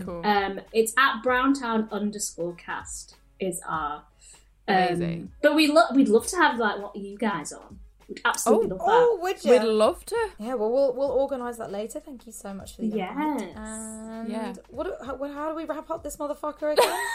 [0.05, 0.21] Cool.
[0.25, 4.03] Um, it's at Browntown underscore cast is our
[4.67, 5.31] um, Amazing.
[5.41, 7.79] But we lo- we'd love to have like what you guys on.
[8.07, 8.85] We'd absolutely love that.
[8.87, 9.51] Oh, would you?
[9.51, 10.29] We'd love to.
[10.37, 11.99] Yeah, well, we'll we'll organise that later.
[11.99, 13.39] Thank you so much for the invite.
[13.39, 13.51] Yes.
[13.57, 14.53] And Yeah.
[14.69, 14.87] what?
[15.05, 16.97] How, what- how do we wrap up this motherfucker again?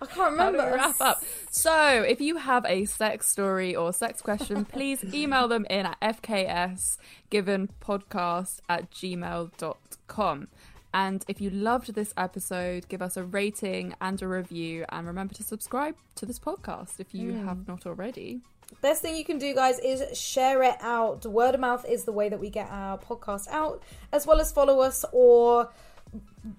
[0.00, 0.72] I can't remember.
[0.74, 1.22] wrap up?
[1.50, 6.00] So, if you have a sex story or sex question, please email them in at
[6.00, 10.48] fksgivenpodcast at gmail.com.
[10.94, 14.86] And if you loved this episode, give us a rating and a review.
[14.88, 17.46] And remember to subscribe to this podcast if you hmm.
[17.46, 18.40] have not already.
[18.80, 21.24] Best thing you can do, guys, is share it out.
[21.24, 23.82] Word of mouth is the way that we get our podcast out,
[24.12, 25.70] as well as follow us or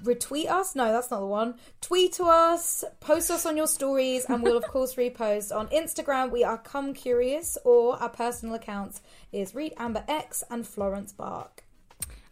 [0.04, 0.76] retweet us.
[0.76, 1.56] No, that's not the one.
[1.82, 6.32] Tweet to us, post us on your stories, and we'll of course repost on Instagram.
[6.32, 11.64] We are Come Curious, or our personal accounts is Reed Amber X and Florence Bark.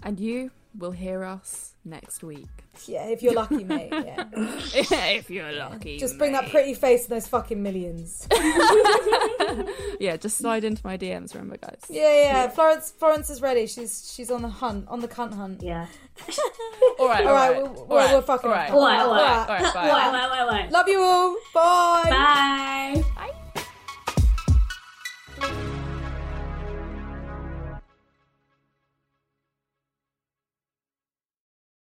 [0.03, 2.47] And you will hear us next week.
[2.85, 3.89] Yeah, if you're lucky, mate.
[3.91, 4.25] Yeah.
[4.35, 5.97] if you're lucky.
[5.97, 6.41] Just bring mate.
[6.43, 8.27] that pretty face and those fucking millions.
[9.99, 11.81] yeah, just slide into my DMs, remember, guys.
[11.89, 12.47] Yeah, yeah.
[12.49, 13.67] Florence, Florence is ready.
[13.67, 15.61] She's she's on the hunt, on the cunt hunt.
[15.61, 15.87] Yeah.
[16.99, 17.55] all right, all right, all right.
[17.55, 18.15] We're, we're, right.
[18.15, 20.69] we're fucking All right, all right, all right, all right.
[20.69, 20.69] bye.
[20.69, 21.35] Love you all.
[21.53, 23.03] Bye.
[23.15, 23.31] Bye.
[25.39, 25.71] Bye.